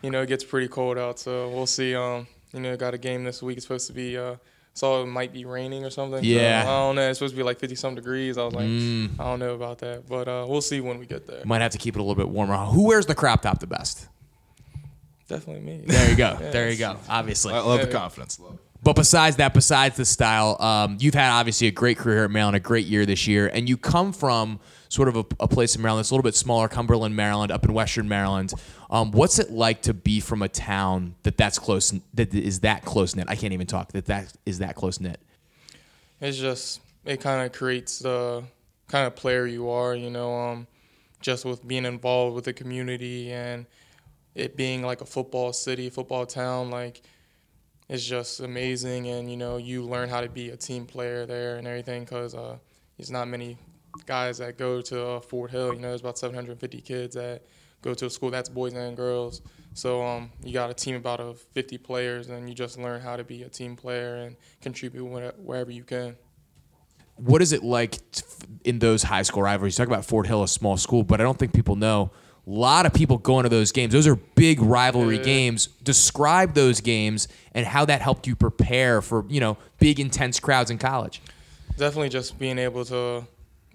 [0.00, 1.94] you know it gets pretty cold out, so we'll see.
[1.94, 3.58] Um, you know, got a game this week.
[3.58, 4.36] It's supposed to be uh,
[4.72, 6.20] saw it might be raining or something.
[6.20, 6.62] so Yeah.
[6.62, 7.10] I don't know.
[7.10, 8.38] It's supposed to be like 50 some degrees.
[8.38, 9.20] I was like, Mm.
[9.20, 11.44] I don't know about that, but uh, we'll see when we get there.
[11.44, 12.56] Might have to keep it a little bit warmer.
[12.56, 14.08] Who wears the crop top the best?
[15.28, 15.82] Definitely me.
[15.84, 16.38] There you go.
[16.40, 16.96] Yeah, there you go.
[17.06, 17.52] Obviously.
[17.52, 18.40] I love the confidence.
[18.40, 18.58] Love.
[18.82, 22.30] But besides that, besides the style, um, you've had obviously a great career here at
[22.30, 25.74] Maryland, a great year this year, and you come from sort of a, a place
[25.76, 28.52] in Maryland that's a little bit smaller, Cumberland, Maryland, up in Western Maryland.
[28.88, 32.84] Um, what's it like to be from a town that that's close, that is that
[32.84, 33.26] close knit?
[33.28, 33.92] I can't even talk.
[33.92, 35.20] That that is that close knit.
[36.20, 38.44] it's just it kind of creates the
[38.86, 40.66] kind of player you are you know um
[41.20, 43.66] just with being involved with the community and
[44.34, 47.02] it being like a football city football town like
[47.88, 51.56] it's just amazing and you know you learn how to be a team player there
[51.56, 52.56] and everything because uh,
[52.96, 53.56] there's not many
[54.06, 57.42] guys that go to uh, fort hill you know there's about 750 kids that
[57.82, 59.40] go to a school that's boys and girls
[59.74, 63.16] so um, you got a team about of 50 players and you just learn how
[63.16, 65.04] to be a team player and contribute
[65.38, 66.16] wherever you can
[67.16, 67.98] What is it like
[68.64, 69.78] in those high school rivalries?
[69.78, 72.12] You talk about Fort Hill, a small school, but I don't think people know.
[72.48, 73.92] A lot of people going to those games.
[73.92, 75.22] Those are big rivalry Yeah.
[75.24, 75.66] games.
[75.82, 80.70] Describe those games and how that helped you prepare for you know big intense crowds
[80.70, 81.20] in college.
[81.76, 83.26] definitely just being able to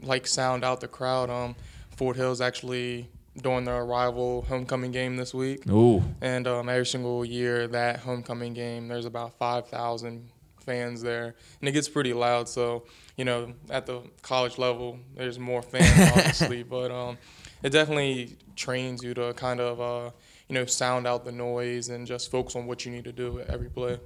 [0.02, 1.30] like sound out the crowd.
[1.30, 1.56] Um,
[1.96, 3.08] Fort Hill's actually
[3.42, 8.54] doing their rival homecoming game this week, Ooh, and um, every single year that homecoming
[8.54, 10.30] game, there's about five thousand
[10.66, 12.50] fans there, and it gets pretty loud.
[12.50, 12.84] So
[13.18, 17.18] you know, at the college level, there's more fans obviously, but um,
[17.63, 20.12] it definitely trains you to kind of uh,
[20.47, 23.39] you know sound out the noise and just focus on what you need to do
[23.39, 23.99] at every play.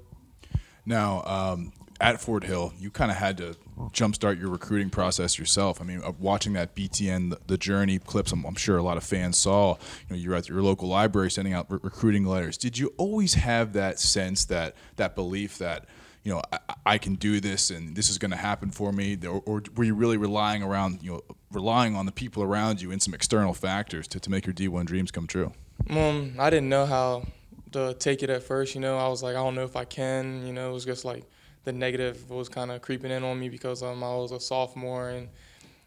[0.86, 3.56] Now, um, at Fort Hill, you kind of had to
[3.92, 5.82] jumpstart your recruiting process yourself.
[5.82, 9.04] I mean, uh, watching that BTN, the, journey clips, I'm, I'm sure a lot of
[9.04, 9.76] fans saw.
[9.76, 9.78] You
[10.12, 12.58] know, you're at your local library sending out re- recruiting letters.
[12.58, 15.86] Did you always have that sense, that that belief that
[16.28, 19.18] you know I, I can do this and this is going to happen for me,
[19.26, 21.22] or, or were you really relying around, you know,
[21.54, 24.86] relying on the people around you and some external factors to, to make your D1
[24.86, 25.54] dreams come true?
[25.90, 27.24] Um, I didn't know how
[27.72, 28.76] to take it at first.
[28.76, 30.46] You know, I was like, I don't know if I can.
[30.46, 31.24] You know, it was just like
[31.64, 35.10] the negative was kind of creeping in on me because um I was a sophomore
[35.10, 35.30] and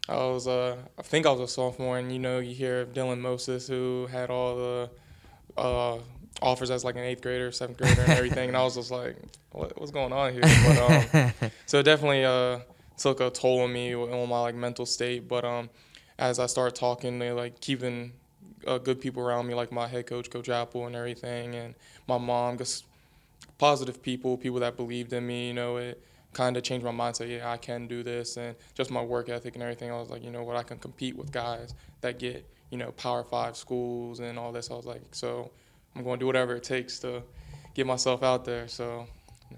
[0.09, 2.93] I was uh I think I was a sophomore and you know you hear of
[2.93, 4.89] Dylan Moses who had all the
[5.55, 5.97] uh
[6.41, 9.15] offers as like an eighth grader, seventh grader, and everything, and I was just like,
[9.51, 10.41] what, what's going on here?
[10.41, 12.59] But um, so it definitely uh
[12.97, 15.27] took a toll on me on my like mental state.
[15.27, 15.69] But um,
[16.17, 18.13] as I started talking, they like keeping
[18.65, 21.75] uh, good people around me, like my head coach, Coach Apple, and everything, and
[22.07, 22.85] my mom, just
[23.57, 25.47] positive people, people that believed in me.
[25.47, 26.01] You know, it
[26.33, 27.29] kind of changed my mindset.
[27.29, 29.91] Yeah, I can do this, and just my work ethic and everything.
[29.91, 32.91] I was like, you know what, I can compete with guys that get you know
[32.91, 34.71] Power Five schools and all this.
[34.71, 35.51] I was like, so
[35.95, 37.23] I'm going to do whatever it takes to
[37.73, 38.67] get myself out there.
[38.67, 39.07] So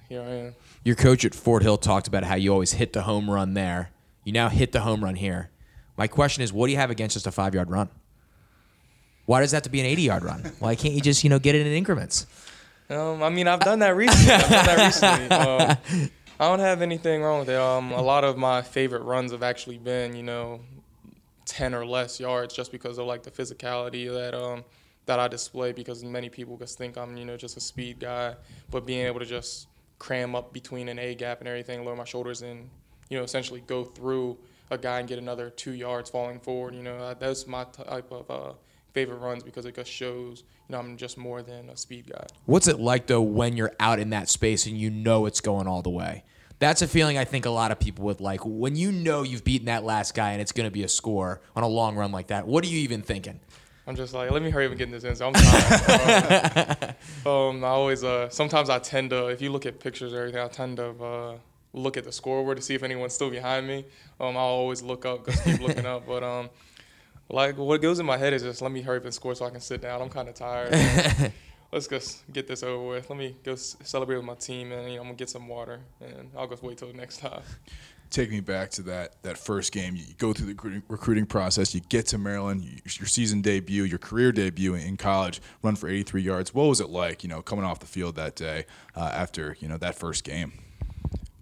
[0.10, 0.56] here I am.
[0.84, 3.92] your coach at Fort Hill talked about how you always hit the home run there.
[4.24, 5.50] You now hit the home run here.
[5.98, 7.90] My question is, what do you have against just a five yard run?
[9.26, 10.40] Why does that have to be an 80 yard run?
[10.60, 12.26] Why can't you just, you know, get it in increments?
[12.90, 14.34] Um, I mean, I've done that recently.
[14.34, 16.10] I've done that recently.
[16.40, 17.56] Um, I don't have anything wrong with it.
[17.60, 20.62] Um, a lot of my favorite runs have actually been, you know,
[21.46, 24.64] ten or less yards, just because of like the physicality that um
[25.06, 25.72] that I display.
[25.72, 28.36] Because many people just think I'm, you know, just a speed guy,
[28.72, 29.68] but being able to just
[30.00, 32.70] cram up between an A gap and everything, lower my shoulders, and
[33.10, 34.38] you know, essentially go through
[34.72, 36.76] a guy and get another two yards falling forward.
[36.76, 38.54] You know, that's my type of uh,
[38.94, 42.26] favorite runs because it just shows, you know, I'm just more than a speed guy.
[42.46, 45.68] What's it like though when you're out in that space and you know it's going
[45.68, 46.24] all the way?
[46.60, 48.42] That's a feeling I think a lot of people would like.
[48.46, 51.42] When you know you've beaten that last guy and it's going to be a score
[51.56, 53.40] on a long run like that, what are you even thinking?
[53.86, 55.16] I'm just like, let me hurry up and get in this in.
[55.16, 56.96] So I'm tired.
[57.26, 60.42] um, I always, uh, sometimes I tend to, if you look at pictures or everything,
[60.42, 61.38] I tend to uh,
[61.74, 63.86] look at the scoreboard to see if anyone's still behind me.
[64.20, 66.08] Um, I'll always look up, just keep looking up.
[66.08, 66.50] But um,
[67.30, 69.46] like what goes in my head is just let me hurry up and score so
[69.46, 70.02] I can sit down.
[70.02, 70.74] I'm kind of tired.
[71.74, 73.10] Let's just get this over with.
[73.10, 75.48] Let me go s- celebrate with my team, and you know, I'm gonna get some
[75.48, 77.42] water, and I'll just wait till the next time.
[78.14, 79.96] Take me back to that that first game.
[79.96, 81.74] You go through the recruiting, process.
[81.74, 82.62] You get to Maryland.
[82.62, 85.42] You, your season debut, your career debut in college.
[85.62, 86.54] Run for 83 yards.
[86.54, 87.24] What was it like?
[87.24, 90.54] You know, coming off the field that day uh, after you know that first game.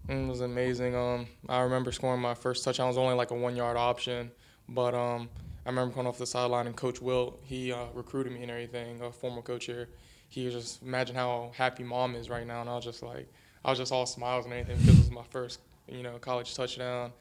[0.10, 0.96] It was amazing.
[0.96, 2.88] Um, I remember scoring my first touchdown.
[2.88, 4.32] It was only like a one yard option,
[4.68, 5.30] but um,
[5.66, 9.02] I remember coming off the sideline and Coach Wilt, he uh, recruited me and everything.
[9.02, 9.90] A former coach here,
[10.28, 13.32] he was just imagine how happy mom is right now, and I was just like,
[13.64, 15.60] I was just all smiles and everything because it was my first,
[15.92, 17.12] you know, college touchdown,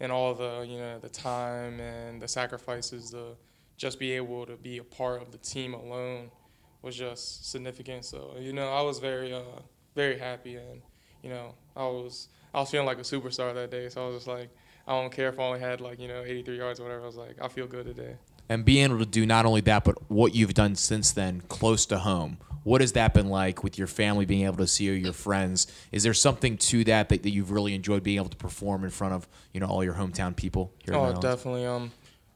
[0.00, 3.36] and all the you know the time and the sacrifices to
[3.76, 6.30] just be able to be a part of the team alone
[6.82, 8.04] was just significant.
[8.04, 9.60] So you know, I was very uh,
[9.94, 10.82] very happy and
[11.22, 13.88] you know, I was I was feeling like a superstar that day.
[13.88, 14.50] So I was just like,
[14.86, 17.02] I don't care if I only had like you know 83 yards or whatever.
[17.02, 18.16] I was like, I feel good today.
[18.48, 21.86] And being able to do not only that, but what you've done since then, close
[21.86, 22.38] to home.
[22.62, 25.66] What has that been like with your family, being able to see you, your friends?
[25.92, 28.90] Is there something to that that, that you've really enjoyed being able to perform in
[28.90, 30.94] front of you know all your hometown people here?
[30.94, 31.64] Oh, definitely.
[31.66, 31.90] Um,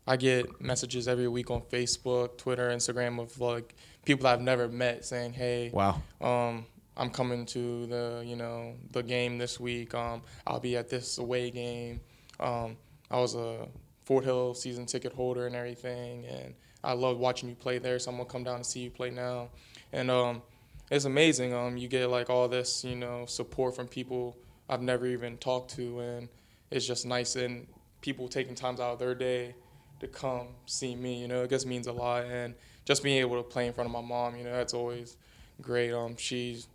[0.07, 5.05] I get messages every week on Facebook, Twitter, Instagram of like people I've never met
[5.05, 6.03] saying, "Hey, Wow.
[6.21, 9.95] um, I'm coming to the you know the game this week.
[9.95, 12.01] Um, I'll be at this away game.
[12.41, 12.77] Um,
[13.11, 13.69] I was a
[14.05, 17.99] Fort Hill season ticket holder and everything, and I love watching you play there.
[17.99, 19.49] So I'm gonna come down and see you play now,
[19.95, 20.43] and um,
[20.91, 21.55] it's amazing.
[21.55, 24.37] Um, you get like all this you know support from people
[24.69, 26.29] I've never even talked to, and
[26.71, 27.67] it's just nice and
[28.01, 29.55] people taking times out of their day
[30.01, 31.21] to come see me.
[31.21, 32.55] You know, it just means a lot, and
[32.85, 35.17] just being able to play in front of my mom, you know, that's always
[35.63, 35.93] great.
[35.93, 36.69] Um, she's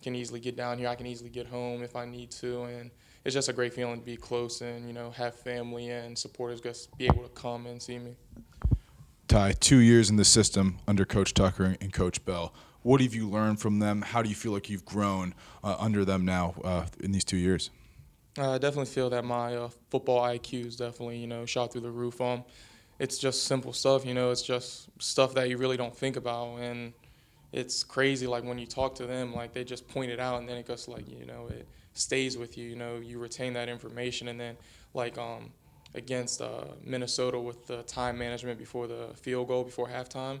[0.00, 0.88] can easily get down here.
[0.88, 2.90] I can easily get home if I need to, and
[3.24, 6.60] it's just a great feeling to be close and you know have family and supporters
[6.60, 8.16] just be able to come and see me.
[9.30, 12.52] Ty, two years in the system under Coach Tucker and Coach Bell.
[12.82, 14.02] What have you learned from them?
[14.02, 17.36] How do you feel like you've grown uh, under them now uh, in these two
[17.36, 17.70] years?
[18.36, 21.92] I definitely feel that my uh, football IQ is definitely you know shot through the
[21.92, 22.20] roof.
[22.20, 22.42] Um,
[22.98, 24.32] it's just simple stuff, you know.
[24.32, 26.92] It's just stuff that you really don't think about, and
[27.52, 28.26] it's crazy.
[28.26, 30.66] Like when you talk to them, like they just point it out, and then it
[30.66, 32.68] goes like you know it stays with you.
[32.68, 34.56] You know, you retain that information, and then
[34.92, 35.52] like um,
[35.94, 40.40] against uh, Minnesota with the time management before the field goal before halftime,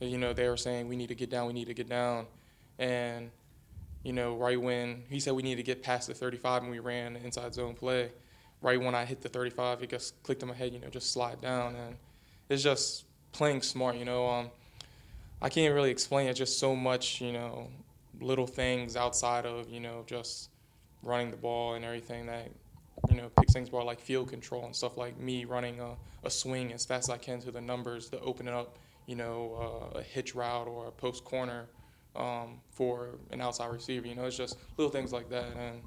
[0.00, 2.26] you know they were saying we need to get down, we need to get down,
[2.78, 3.30] and
[4.02, 6.78] you know right when he said we need to get past the 35 and we
[6.78, 8.10] ran inside zone play,
[8.60, 11.12] right when I hit the 35, it just clicked in my head, you know, just
[11.12, 11.96] slide down, and
[12.48, 14.28] it's just playing smart, you know.
[14.28, 14.50] Um,
[15.40, 16.34] I can't really explain it.
[16.34, 17.68] Just so much, you know,
[18.20, 20.50] little things outside of you know just
[21.02, 22.48] running the ball and everything that
[23.08, 26.30] you know picks things more like field control and stuff like me running a, a
[26.30, 29.90] swing as fast as I can to the numbers to open it up, you know,
[29.94, 31.66] uh, a hitch route or a post corner
[32.16, 34.06] um, for an outside receiver.
[34.06, 35.80] You know, it's just little things like that, and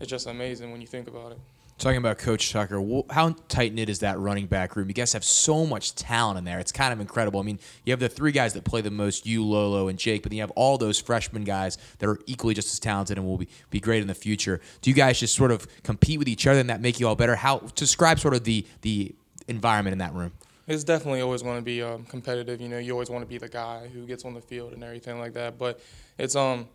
[0.00, 1.38] it's just amazing when you think about it.
[1.80, 4.88] Talking about Coach Tucker, how tight knit is that running back room?
[4.88, 6.58] You guys have so much talent in there.
[6.58, 7.40] It's kind of incredible.
[7.40, 10.22] I mean, you have the three guys that play the most, you, Lolo, and Jake,
[10.22, 13.26] but then you have all those freshman guys that are equally just as talented and
[13.26, 14.60] will be, be great in the future.
[14.82, 17.16] Do you guys just sort of compete with each other and that make you all
[17.16, 17.34] better?
[17.34, 19.14] How describe sort of the the
[19.48, 20.32] environment in that room?
[20.66, 22.60] It's definitely always going to be um, competitive.
[22.60, 24.84] You know, you always want to be the guy who gets on the field and
[24.84, 25.56] everything like that.
[25.56, 25.80] But
[26.18, 26.68] it's um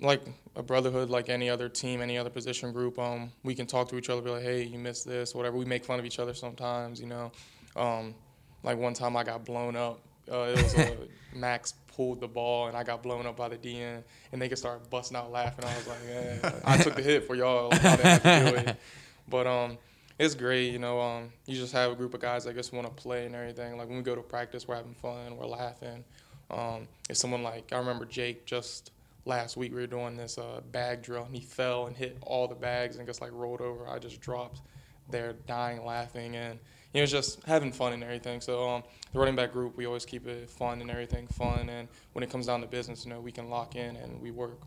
[0.00, 0.22] like
[0.56, 2.98] a brotherhood, like any other team, any other position group.
[2.98, 5.56] Um, we can talk to each other, be like, hey, you missed this, whatever.
[5.56, 7.00] We make fun of each other sometimes.
[7.00, 7.32] You know,
[7.76, 8.14] um,
[8.62, 10.00] like one time I got blown up.
[10.30, 10.96] Uh, it was a
[11.34, 14.58] Max pulled the ball and I got blown up by the DN, and they could
[14.58, 15.64] start busting out laughing.
[15.64, 17.72] I was like, yeah, I took the hit for y'all.
[17.72, 18.76] I didn't have to do it.
[19.30, 19.76] But um,
[20.18, 20.98] it's great, you know.
[20.98, 23.76] Um, you just have a group of guys that just want to play and everything.
[23.76, 26.02] Like when we go to practice, we're having fun, we're laughing.
[26.50, 28.90] Um, if someone like I remember Jake just
[29.28, 32.48] last week we were doing this uh, bag drill and he fell and hit all
[32.48, 33.86] the bags and just like rolled over.
[33.86, 34.62] I just dropped
[35.10, 36.58] there, dying laughing, and
[36.92, 38.40] you know just having fun and everything.
[38.40, 41.68] So um, the running back group, we always keep it fun and everything fun.
[41.68, 44.30] And when it comes down to business, you know, we can lock in and we
[44.30, 44.60] work.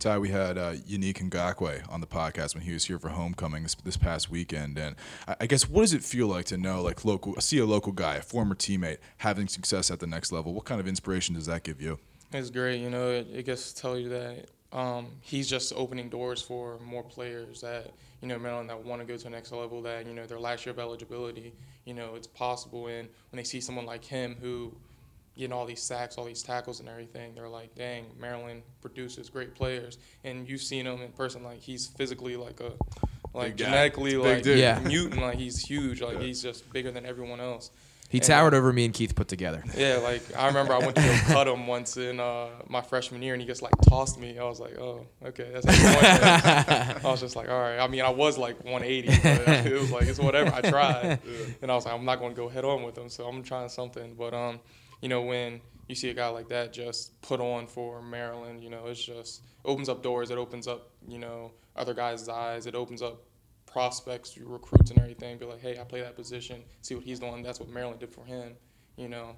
[0.00, 3.62] Ty, we had uh, Yannick Ngakoue on the podcast when he was here for homecoming
[3.62, 6.82] this, this past weekend, and I, I guess what does it feel like to know,
[6.82, 10.52] like local, see a local guy, a former teammate, having success at the next level?
[10.52, 12.00] What kind of inspiration does that give you?
[12.34, 13.10] It's great, you know.
[13.10, 17.60] It, it gets to tell you that um, he's just opening doors for more players
[17.60, 19.80] that you know Maryland that want to go to the next level.
[19.82, 21.52] That you know their last year of eligibility,
[21.84, 22.88] you know, it's possible.
[22.88, 24.74] And when they see someone like him who
[25.36, 29.54] getting all these sacks, all these tackles, and everything, they're like, "Dang, Maryland produces great
[29.54, 32.72] players." And you've seen him in person, like he's physically like a
[33.32, 34.56] like genetically It's a big like.
[34.58, 34.80] Yeah.
[34.80, 37.70] mutant, like he's huge, like he's just bigger than everyone else.
[38.10, 39.64] He And- towered over me and Keith put together.
[39.76, 43.22] yeah, like I remember I went to go cut him once in uh, my freshman
[43.22, 44.38] year, and he just like tossed me.
[44.38, 47.04] I was like, oh, okay, that's how you want it.
[47.04, 47.78] I was just like, all right.
[47.78, 50.54] I mean, I was like 180, but it was like it's whatever.
[50.54, 51.18] I tried,
[51.60, 53.42] and I was like, I'm not going to go head on with him, so I'm
[53.42, 54.14] trying something.
[54.14, 54.60] But um,
[55.00, 58.70] you know, when you see a guy like that just put on for Maryland, you
[58.70, 60.30] know, it's just opens up doors.
[60.30, 62.66] It opens up, you know, other guys' eyes.
[62.66, 63.22] It opens up
[63.74, 65.36] prospects, recruits, and everything.
[65.36, 66.62] Be like, hey, I play that position.
[66.80, 67.42] See what he's doing.
[67.42, 68.52] That's what Maryland did for him.
[68.96, 69.34] You know,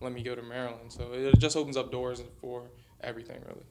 [0.00, 0.92] let me go to Maryland.
[0.92, 2.70] So it just opens up doors for
[3.02, 3.64] everything, really.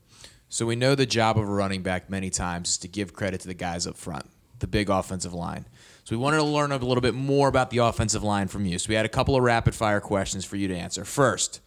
[0.49, 3.39] So we know the job of a running back many times is to give credit
[3.41, 4.25] to the guys up front,
[4.60, 5.65] the big offensive line.
[6.03, 8.77] So we wanted to learn a little bit more about the offensive line from you.
[8.77, 11.05] So we had a couple of rapid fire questions for you to answer.
[11.05, 11.62] First,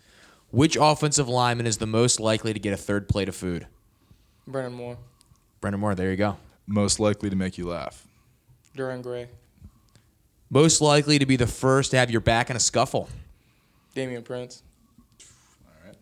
[0.51, 3.67] which offensive lineman is the most likely to get a third plate of food?
[4.47, 4.99] Brendan Moore.
[5.63, 6.37] Brendan Moore, there you go.
[6.67, 8.07] Most likely to make you laugh.
[8.77, 9.29] Derwin Gray,
[10.51, 13.09] Most likely to be the first to have your back in a scuffle.
[13.95, 14.63] Damian Prince.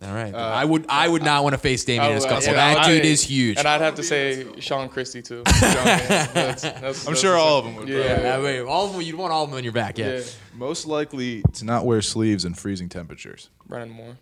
[0.03, 0.33] All right.
[0.33, 2.43] I would I would not want to face Damian in a scuffle.
[2.45, 3.59] yeah, that I- dude is huge.
[3.59, 5.43] And I'd have to say Sean Christie too.
[5.61, 7.87] That's- that's- I'm that's sure all of them would.
[7.87, 8.19] Yeah.
[8.19, 8.23] probably.
[8.23, 10.17] Yeah, wait, all of them, you'd want all of them on your back, yeah.
[10.17, 10.23] Yeah.
[10.55, 13.49] Most likely to not wear sleeves in freezing temperatures.
[13.67, 14.17] Brendan Moore.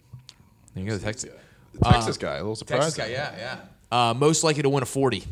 [0.73, 1.31] There you go, the Texas,
[1.75, 2.93] The Texas guy, a little surprise.
[2.93, 4.09] Texas guy, yeah, yeah.
[4.09, 5.23] Uh, most likely to win a 40.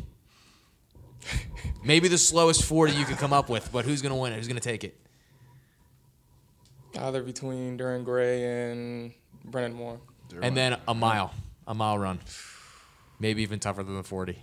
[1.84, 4.36] Maybe the slowest 40 you could come up with, but who's going to win it?
[4.36, 4.96] Who's going to take it?
[6.98, 9.12] Either between Derwin Gray and
[9.44, 10.00] Brendan Moore.
[10.42, 11.32] And then a mile,
[11.66, 12.20] a mile run.
[13.20, 14.38] Maybe even tougher than the 40.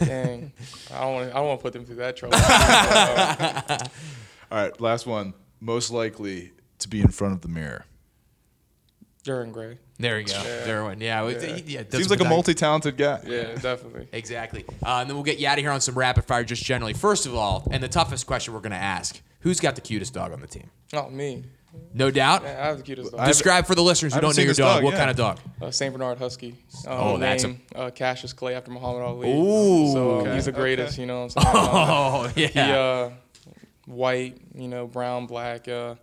[0.00, 0.52] Dang.
[0.92, 1.34] I don't want to.
[1.34, 2.36] I don't want to put them through that trouble.
[4.50, 5.34] All right, last one.
[5.60, 7.84] Most likely to be in front of the mirror.
[9.24, 9.78] Derwin Gray.
[10.02, 10.42] There you go.
[10.64, 11.00] There one.
[11.00, 11.24] Yeah.
[11.28, 11.80] it- Yeah.
[11.80, 13.20] yeah, Seems like a multi-talented guy.
[13.26, 14.08] Yeah, definitely.
[14.12, 14.64] Exactly.
[14.84, 16.92] Uh, and then we'll get you out of here on some rapid fire just generally.
[16.92, 20.12] First of all, and the toughest question we're going to ask who's got the cutest
[20.14, 20.70] dog on the team?
[20.92, 21.44] Not me.
[21.94, 22.42] No doubt.
[22.42, 23.26] Yeah, I have the cutest dog.
[23.26, 24.76] Describe for the listeners who don't know your dog.
[24.76, 24.98] dog, What yeah.
[24.98, 25.38] kind of dog?
[25.60, 26.50] Uh, Saint Bernard Husky.
[26.86, 29.32] Um, Oh, that's a- uh, Cassius Clay after Muhammad Ali.
[29.32, 29.90] Ooh.
[29.92, 30.60] So um, Okay, he's the okay.
[30.60, 30.98] greatest.
[30.98, 31.56] You know what I'm saying?
[31.56, 32.46] Oh, yeah.
[32.48, 33.10] He uh,
[33.86, 35.66] white, you know, brown, black.
[35.68, 35.94] Uh,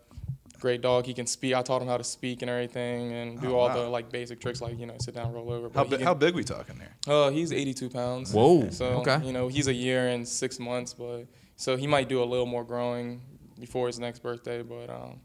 [0.59, 1.05] great dog.
[1.05, 1.53] He can speak.
[1.53, 3.83] I taught him how to speak and everything, and do Oh, all wow.
[3.83, 5.67] the like basic tricks, like you know, sit down, roll over.
[5.69, 6.93] How, But he bi- can- how big we talking here?
[7.07, 8.33] Uh, he's 82 pounds.
[8.33, 9.19] Whoa, So okay.
[9.25, 12.45] you know, he's a year and six months, but so he might do a little
[12.45, 13.21] more growing
[13.59, 14.61] before his next birthday.
[14.63, 15.19] But um,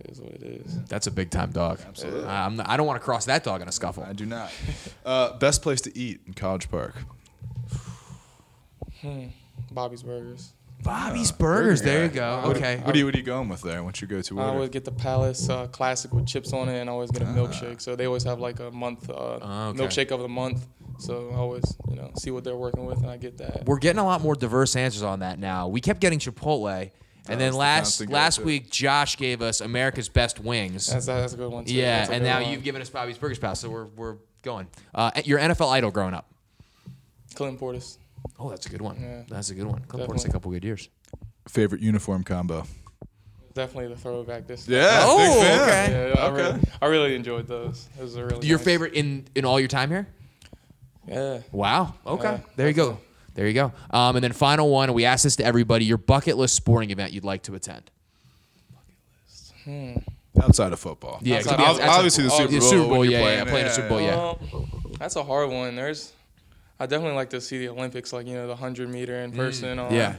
[0.00, 0.82] it is what it is.
[0.84, 1.80] That's a big time dog.
[1.86, 2.26] Absolutely.
[2.26, 4.02] I'm not, I don't want to cross that dog in a scuffle.
[4.04, 4.50] I do not.
[5.04, 6.94] Uh, best place to eat in College Park.
[9.00, 9.26] Hmm.
[9.70, 10.52] Bobby's Burgers.
[10.82, 11.82] Bobby's Burgers.
[11.82, 12.42] There you go.
[12.46, 12.76] What, Okay.
[12.78, 13.82] What are you What are you going with there?
[13.84, 14.52] What's your go-to I order?
[14.54, 17.26] always get the Palace uh, Classic with chips on it, and I always get a
[17.26, 17.80] milkshake.
[17.80, 19.78] So they always have like a month uh, Ah, okay.
[19.78, 20.66] milkshake of the month.
[20.98, 23.64] So I always, you know, see what they're working with, and I get that.
[23.66, 25.68] We're getting a lot more diverse answers on that now.
[25.68, 26.90] We kept getting Chipotle,
[27.28, 28.46] and then last constant last go-to.
[28.46, 30.86] week Josh gave us America's Best Wings.
[30.86, 31.74] That's that's a good one too.
[31.74, 32.50] yeah, That's and now one.
[32.50, 34.66] you've given us Bobby's Burgers Pal, so we're we're going.
[34.94, 36.26] Uh, your NFL idol growing up.
[37.34, 37.96] Clinton Portis.
[38.38, 39.00] Oh, that's a good one.
[39.00, 39.22] Yeah.
[39.28, 39.84] That's a good one.
[39.86, 40.88] Clint Portis, a couple good years.
[41.48, 42.64] Favorite uniform combo?
[43.54, 44.68] Definitely the throwback this.
[44.68, 45.00] Yeah.
[45.02, 46.12] Oh, okay.
[46.14, 46.42] Yeah, I, Okay.
[46.42, 47.88] really, I really enjoyed those.
[47.98, 50.06] It was a really Your nice- favorite in in all your time here?
[51.06, 51.40] Yeah.
[51.50, 51.94] Wow.
[52.06, 52.30] Okay.
[52.32, 52.98] Yeah, there you go.
[53.34, 53.72] There you go.
[53.90, 57.12] Um, and then final one, we ask this to everybody: your bucket list sporting event
[57.12, 57.90] you'd like to attend.
[58.72, 58.94] Bucket
[59.26, 59.52] list.
[59.64, 60.40] Hmm.
[60.40, 61.18] Outside of football.
[61.22, 62.68] Yeah, Outside- could be- Ob- that's a- obviously the oh, Super the Bowl.
[62.70, 64.58] Super Bowl, when you're yeah, playing yeah, it, playing the Super Bowl, yeah.
[64.58, 65.74] Um, that's a hard one.
[65.76, 66.12] There's,
[66.80, 69.78] I definitely like to see the Olympics, like you know, the hundred meter in person.
[69.78, 70.16] um, Mm, yeah.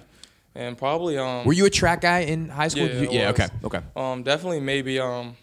[0.54, 1.46] And probably um.
[1.46, 2.88] Were you a track guy in high school?
[2.88, 3.32] Yeah, you- yeah.
[3.32, 3.40] was.
[3.40, 3.54] Okay.
[3.66, 3.80] Okay.
[3.96, 5.36] Um, definitely maybe um.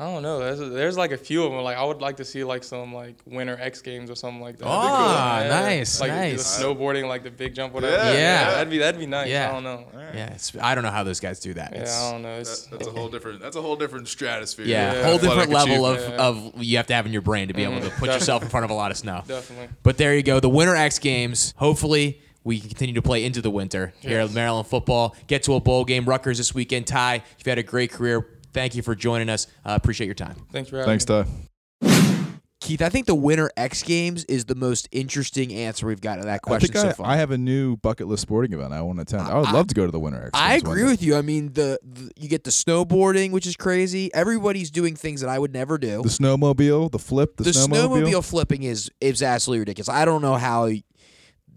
[0.00, 0.38] I don't know.
[0.38, 1.60] There's there's like a few of them.
[1.62, 4.56] Like I would like to see like some like Winter X Games or something like
[4.56, 4.66] that.
[4.66, 6.56] Ah, nice, Like nice.
[6.58, 7.96] the snowboarding, like the big jump, whatever.
[7.96, 8.50] Yeah, yeah.
[8.52, 9.28] that'd be that'd be nice.
[9.28, 9.50] Yeah.
[9.50, 9.84] I don't know.
[9.94, 10.32] Yeah.
[10.32, 11.72] It's, I don't know how those guys do that.
[11.72, 12.38] Yeah, It's- I don't know.
[12.38, 13.40] It's, That's a whole different.
[13.42, 14.64] That's a whole different stratosphere.
[14.64, 15.02] yeah, Yeah.
[15.04, 16.20] whole different Athletic level of, achievement.
[16.56, 18.48] of you have to have in your brain to be able to put yourself in
[18.48, 19.22] front of a lot of snow.
[19.28, 19.68] definitely.
[19.82, 20.40] But there you go.
[20.40, 21.52] The Winter X Games.
[21.58, 25.14] Hopefully, we can continue to play into the winter here at Maryland football.
[25.26, 26.06] Get to a bowl game.
[26.06, 26.86] Rutgers this weekend.
[26.86, 28.26] Ty, you've had a great career.
[28.52, 29.46] Thank you for joining us.
[29.64, 30.36] Uh, appreciate your time.
[30.52, 31.24] Thanks for having Thanks, me.
[31.24, 31.30] Ty.
[32.60, 36.22] Keith, I think the Winter X Games is the most interesting answer we've got to
[36.24, 37.06] that I question think so I, far.
[37.06, 39.22] I have a new bucket list sporting event I want to attend.
[39.22, 40.30] I would I- love to go to the Winter X.
[40.34, 41.16] I Games one agree with you.
[41.16, 44.12] I mean, the, the you get the snowboarding, which is crazy.
[44.12, 46.02] Everybody's doing things that I would never do.
[46.02, 49.88] the snowmobile, the flip, the, the snowmobile flipping is is absolutely ridiculous.
[49.88, 50.68] I don't know how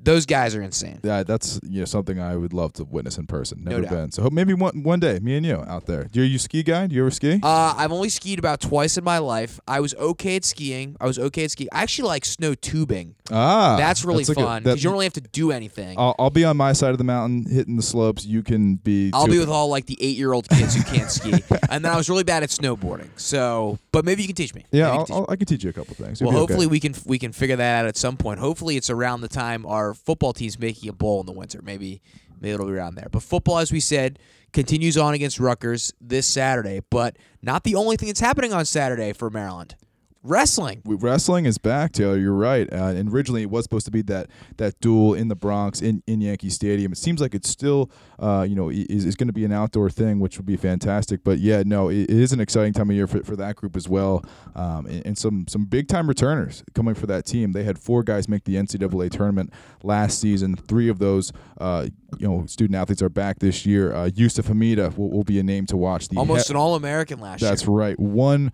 [0.04, 1.00] those guys are insane.
[1.04, 3.64] Yeah, that's you know something I would love to witness in person.
[3.64, 3.92] No Never doubt.
[3.92, 4.12] been.
[4.12, 6.06] So hope maybe one one day, me and you out there.
[6.06, 6.88] Do you, you ski guy?
[6.88, 7.40] Do you ever ski?
[7.42, 9.60] Uh, I've only skied about twice in my life.
[9.68, 10.96] I was okay at skiing.
[11.00, 11.70] I was okay at skiing.
[11.72, 13.16] I actually like snow tubing.
[13.32, 15.96] ah, That's really a good- fun that- because you don't really have to do anything.
[15.98, 18.26] I'll, I'll be on my side of the mountain hitting the slopes.
[18.26, 19.12] You can be.
[19.14, 21.34] I'll be with all like the eight year old kids who can't ski.
[21.70, 23.10] And then I was really bad at snowboarding.
[23.16, 24.64] So, but maybe you can teach me.
[24.72, 25.26] Yeah, I'll, can teach I'll, me.
[25.30, 26.22] I can teach you a couple things.
[26.22, 26.54] It'll Well, be okay.
[26.54, 28.40] hopefully we can we can figure that out at some point.
[28.40, 31.62] Hopefully it's around the time our football team's making a bowl in the winter.
[31.64, 32.02] Maybe
[32.40, 33.08] maybe it'll be around there.
[33.12, 34.20] But football, as we said,
[34.52, 36.82] continues on against Rutgers this Saturday.
[36.90, 39.76] But not the only thing that's happening on Saturday for Maryland.
[40.26, 40.82] Wrestling.
[40.86, 42.18] Wrestling is back, Taylor.
[42.18, 42.72] You're right.
[42.72, 46.02] Uh, and originally, it was supposed to be that that duel in the Bronx in,
[46.08, 46.94] in Yankee Stadium.
[46.94, 49.90] It seems like it's still, uh, you know, is, is going to be an outdoor
[49.90, 51.26] thing, which would be fantastic.
[51.26, 53.76] But yeah, no, it, it is an exciting time of year for, for that group
[53.76, 54.24] as well.
[54.56, 57.52] Um, and, and some some big time returners coming for that team.
[57.52, 59.52] They had four guys make the NCAA tournament
[59.84, 60.56] last season.
[60.56, 61.88] Three of those uh,
[62.20, 63.94] you know student athletes are back this year.
[63.94, 66.08] Uh, Youssif Hemida will, will be a name to watch.
[66.10, 67.50] The Almost he- an All American last that's year.
[67.52, 68.00] That's right.
[68.00, 68.52] One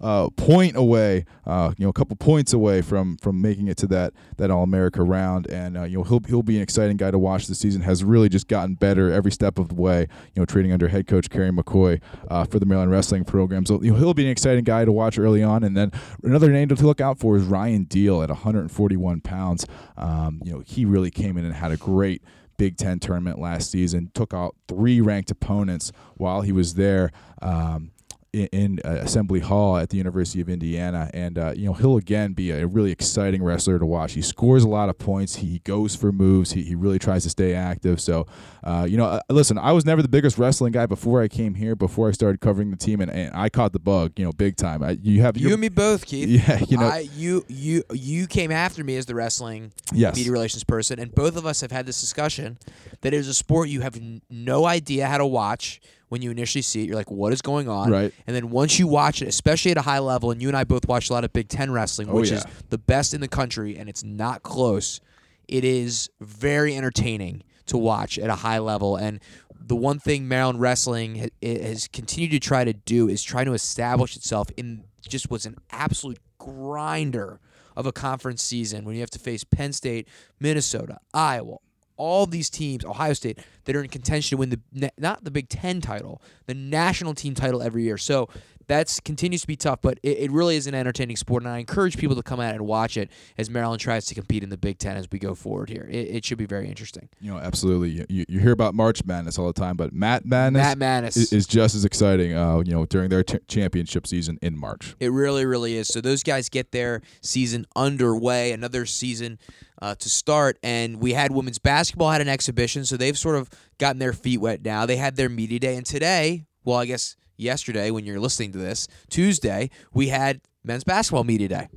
[0.00, 3.86] uh, point away, uh, you know, a couple points away from from making it to
[3.88, 7.10] that that All America round, and uh, you know he'll he'll be an exciting guy
[7.10, 7.82] to watch this season.
[7.82, 10.08] Has really just gotten better every step of the way.
[10.34, 13.64] You know, training under head coach Kerry McCoy uh, for the Maryland wrestling program.
[13.64, 15.62] So you know he'll be an exciting guy to watch early on.
[15.62, 15.92] And then
[16.22, 19.66] another name to look out for is Ryan Diehl at 141 pounds.
[19.96, 22.22] Um, you know, he really came in and had a great.
[22.62, 24.08] Big Ten tournament last season.
[24.14, 27.10] Took out three ranked opponents while he was there.
[27.42, 27.90] Um,
[28.32, 31.96] in, in uh, Assembly Hall at the University of Indiana, and uh, you know he'll
[31.98, 34.12] again be a really exciting wrestler to watch.
[34.14, 35.36] He scores a lot of points.
[35.36, 36.52] He goes for moves.
[36.52, 38.00] He, he really tries to stay active.
[38.00, 38.26] So,
[38.64, 41.54] uh, you know, uh, listen, I was never the biggest wrestling guy before I came
[41.54, 41.76] here.
[41.76, 44.56] Before I started covering the team, and, and I caught the bug, you know, big
[44.56, 44.82] time.
[44.82, 46.28] I, you have You and me both, Keith.
[46.48, 50.16] Yeah, you know- I, you you you came after me as the wrestling Yes.
[50.16, 52.58] media relations person, and both of us have had this discussion
[53.02, 55.80] that it is a sport you have n- no idea how to watch
[56.12, 56.88] when you initially see it.
[56.88, 57.90] You're like, what is going on?
[57.90, 58.12] Right.
[58.26, 60.64] And then once you watch it, especially at a high level, and you and I
[60.64, 63.28] both watch a lot of Big Ten wrestling, Oh, which is the best in the
[63.28, 65.00] country, and it's not close.
[65.48, 69.20] It is very entertaining to watch at a high level, and
[69.58, 74.14] the one thing Maryland wrestling has continued to try to do is try to establish
[74.14, 77.40] itself in just was an absolute grinder
[77.74, 80.06] of a conference season when you have to face Penn State,
[80.38, 81.56] Minnesota, Iowa,
[81.96, 85.48] all these teams, Ohio State, that are in contention to win the not the Big
[85.48, 87.98] Ten title, the national team title every year.
[87.98, 88.28] So
[88.66, 91.58] that's continues to be tough, but it, it really is an entertaining sport, and I
[91.58, 94.56] encourage people to come out and watch it as Maryland tries to compete in the
[94.56, 95.88] Big Ten as we go forward here.
[95.90, 97.08] It, it should be very interesting.
[97.20, 98.04] You know, absolutely.
[98.08, 101.16] You, you, hear about March Madness all the time, but Mat Madness, Mat Madness.
[101.16, 102.34] is, is just as exciting.
[102.34, 104.94] Uh, you know, during their t- championship season in March.
[105.00, 105.88] It really, really is.
[105.88, 109.38] So those guys get their season underway, another season
[109.80, 113.50] uh, to start, and we had women's basketball had an exhibition, so they've sort of
[113.78, 114.86] gotten their feet wet now.
[114.86, 118.58] They had their media day, and today, well, I guess yesterday when you're listening to
[118.58, 121.68] this, Tuesday, we had men's basketball media day.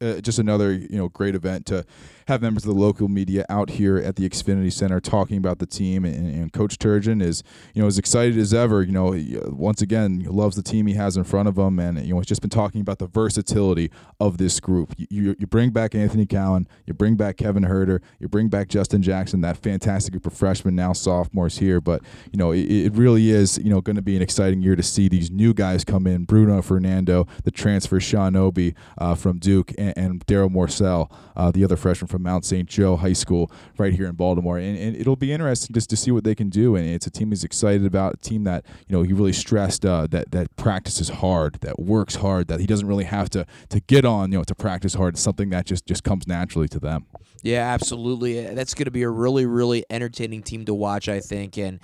[0.00, 1.84] uh, just another you know great event to
[2.26, 5.66] have members of the local media out here at the Xfinity Center talking about the
[5.66, 7.42] team and, and Coach Turgeon is
[7.74, 10.94] you know as excited as ever you know uh, once again loves the team he
[10.94, 13.90] has in front of him and you know he's just been talking about the versatility
[14.20, 14.94] of this group.
[14.96, 18.68] You, you, you bring back Anthony Cowan you bring back Kevin Huerter you bring back
[18.68, 22.02] Justin Jackson that fantastic group of freshmen now sophomores here but
[22.32, 24.82] you know it, it really is you know going to be an exciting year to
[24.82, 29.72] see these new guys come in Bruno Fernando the transfer Sean Obi uh, from Duke
[29.78, 32.68] and, and Darryl Morsell uh, the other freshman from Mount St.
[32.68, 34.58] Joe High School right here in Baltimore.
[34.58, 36.76] And, and it'll be interesting just to see what they can do.
[36.76, 39.84] And it's a team he's excited about, a team that, you know, he really stressed
[39.84, 43.80] uh, that, that practices hard, that works hard, that he doesn't really have to, to
[43.80, 45.14] get on, you know, to practice hard.
[45.14, 47.06] It's something that just, just comes naturally to them.
[47.42, 48.40] Yeah, absolutely.
[48.54, 51.58] That's going to be a really, really entertaining team to watch, I think.
[51.58, 51.80] And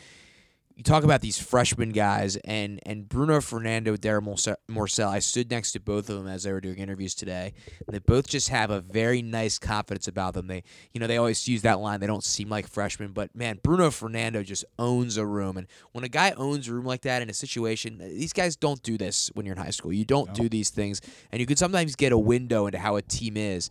[0.79, 4.23] you talk about these freshman guys and and Bruno Fernando, Darren
[4.71, 5.09] Morsell.
[5.09, 7.55] I stood next to both of them as they were doing interviews today.
[7.89, 10.47] They both just have a very nice confidence about them.
[10.47, 10.63] They,
[10.93, 11.99] you know, they always use that line.
[11.99, 15.57] They don't seem like freshmen, but man, Bruno Fernando just owns a room.
[15.57, 18.81] And when a guy owns a room like that in a situation, these guys don't
[18.81, 19.93] do this when you're in high school.
[19.93, 21.01] You don't do these things,
[21.33, 23.69] and you can sometimes get a window into how a team is.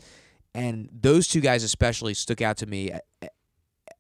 [0.54, 2.92] And those two guys especially stuck out to me,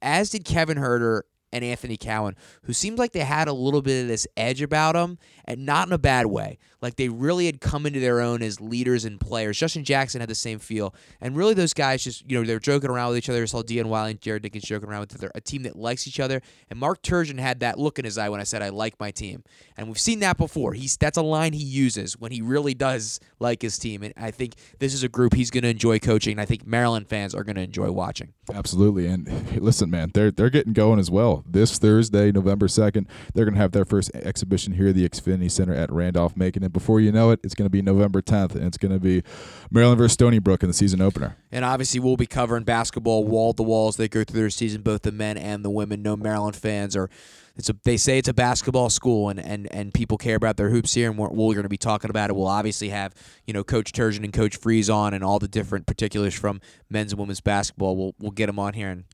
[0.01, 1.21] as did Kevin Huerter
[1.57, 4.93] and Anthony Cowan, who seemed like they had a little bit of this edge about
[4.93, 6.57] them, and not in a bad way.
[6.81, 9.57] Like they really had come into their own as leaders and players.
[9.57, 12.59] Justin Jackson had the same feel, and really those guys just you know they were
[12.59, 13.41] joking around with each other.
[13.41, 15.31] I saw Dion Wiley and Jared Nickens joking around with each other.
[15.35, 18.29] A team that likes each other, and Mark Turgeon had that look in his eye
[18.29, 19.43] when I said I like my team,
[19.75, 20.73] and we've seen that before.
[20.73, 24.31] He's that's a line he uses when he really does like his team, and I
[24.31, 26.33] think this is a group he's going to enjoy coaching.
[26.33, 28.33] And I think Maryland fans are going to enjoy watching.
[28.53, 29.07] Absolutely.
[29.07, 31.43] And listen, man, they're they're getting going as well.
[31.47, 35.73] This Thursday, November second, they're gonna have their first exhibition here at the Xfinity Center
[35.73, 36.63] at Randolph Macon.
[36.67, 39.23] And before you know it, it's gonna be November tenth, and it's gonna be
[39.71, 41.37] Maryland versus Stony Brook in the season opener.
[41.49, 44.81] And obviously, we'll be covering basketball wall to wall as they go through their season,
[44.81, 46.01] both the men and the women.
[46.01, 47.09] No Maryland fans are.
[47.55, 47.75] It's a.
[47.85, 51.09] They say it's a basketball school, and, and, and people care about their hoops here,
[51.09, 52.35] and we're, we're going to be talking about it.
[52.35, 53.15] We'll obviously have
[53.45, 56.59] you know Coach Turgeon and Coach Frese on, and all the different particulars from
[56.89, 57.95] men's and women's basketball.
[57.95, 59.05] We'll we'll get them on here and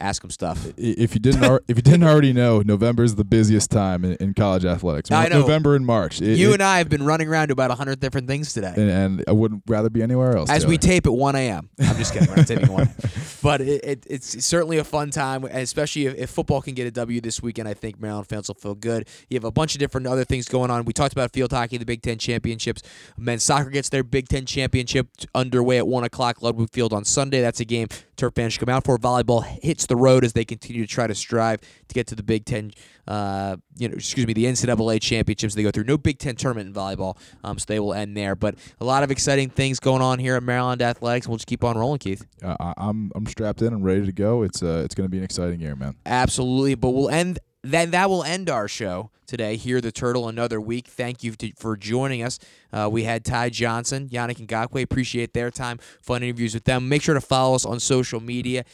[0.00, 0.66] ask them stuff.
[0.76, 4.34] If you didn't, if you didn't already know, November is the busiest time in, in
[4.34, 5.10] college athletics.
[5.10, 5.40] I know.
[5.40, 6.20] November and March.
[6.20, 8.72] It- You it- and I have been running around to about hundred different things today.
[8.76, 10.50] and, and I wouldn't rather be anywhere else.
[10.50, 11.70] As we tape at 1 a.m.
[11.80, 12.28] I'm just kidding.
[12.28, 12.88] We're not taping 1.
[13.42, 16.90] But it, it, it's certainly a fun time, especially if, if football can get a
[16.90, 17.66] W this weekend.
[17.68, 19.08] I think Maryland fans will feel good.
[19.30, 20.84] You have a bunch of different other things going on.
[20.84, 22.82] We talked about field hockey, the Big Ten championships.
[23.16, 27.40] Men's soccer gets their Big Ten championship underway at 1 o'clock, Ludwig Field on Sunday.
[27.40, 27.88] That's a game
[28.18, 28.98] Terp fans should come out for.
[28.98, 32.22] Volleyball hits the road as they continue to try to strive to get to the
[32.22, 32.70] Big Ten.
[33.06, 35.84] Uh, you know, excuse me, the NCAA championships they go through.
[35.84, 38.34] No Big Ten tournament in volleyball, um, so they will end there.
[38.34, 41.28] But a lot of exciting things going on here at Maryland Athletics.
[41.28, 42.24] We'll just keep on rolling, Keith.
[42.42, 43.74] Uh, I- I'm I'm strapped in.
[43.74, 44.42] I'm ready to go.
[44.42, 45.96] It's uh it's going to be an exciting year, man.
[46.06, 46.76] Absolutely.
[46.76, 49.56] But we'll end then that will end our show today.
[49.56, 50.86] Here, the Turtle, another week.
[50.86, 52.38] Thank you to, for joining us.
[52.72, 54.82] Uh, we had Ty Johnson, Yannick Ngakoue.
[54.82, 55.78] Appreciate their time.
[56.00, 56.88] Fun interviews with them.
[56.88, 58.64] Make sure to follow us on social media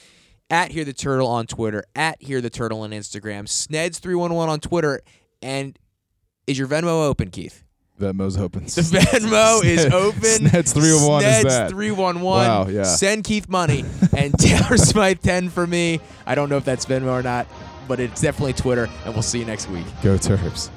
[0.51, 5.01] at Hear the Turtle on Twitter, at Hear the Turtle on Instagram, Sneds311 on Twitter.
[5.43, 5.79] And
[6.47, 7.65] is your Venmo open, Keith?
[8.01, 8.65] Venmo's open.
[8.65, 10.21] The Venmo is open.
[10.21, 11.71] Sneds 311 is that.
[11.71, 12.23] Sneds 311.
[12.23, 12.83] Wow, yeah.
[12.83, 13.85] Send Keith money.
[14.17, 16.01] And Taylor Smythe 10 for me.
[16.27, 17.47] I don't know if that's Venmo or not,
[17.89, 18.89] but it's definitely Twitter.
[19.05, 19.87] And we'll see you next week.
[20.03, 20.71] Go Terps.